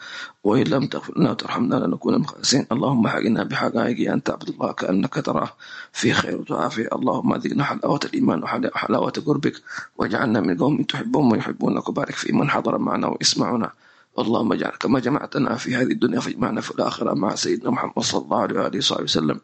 [0.44, 2.26] وإن لم تغفر لنا وترحمنا لنكون من
[2.72, 5.50] اللهم حقنا بحقائق أن تعبد الله كأنك تراه
[5.92, 9.56] في خير وعافية اللهم ذقنا حلاوة الإيمان وحلاوة قربك
[9.98, 11.90] واجعلنا من قوم تحبهم ويحبونك.
[11.90, 13.72] وبارك في من حضر معنا ويسمعنا
[14.20, 18.42] اللهم اجعل كما جمعتنا في هذه الدنيا فاجمعنا في الآخرة مع سيدنا محمد صلى الله
[18.42, 19.42] عليه وآله وصحبه وسلم.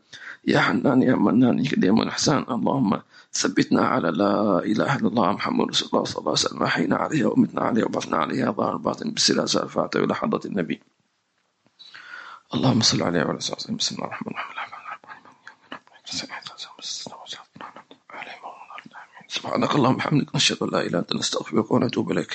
[0.47, 3.01] يا حنان يا منان يا كريم الإحسان اللهم
[3.33, 7.27] ثبتنا على لا إله إلا الله محمد رسول الله صلى الله عليه وسلم أحينا عليها
[7.27, 10.81] ومتنا عليها وبعثنا عليها ظاهر الباطن بالسلاسة الفاتحة إلى حضرة النبي.
[12.53, 14.59] اللهم صل عليه وعلى آله بسم الله الرحمن الرحيم.
[19.27, 22.27] سبحانك اللهم وبحمدك نشهد أن لا إله إلا أنت نستغفرك ونتوب إليك.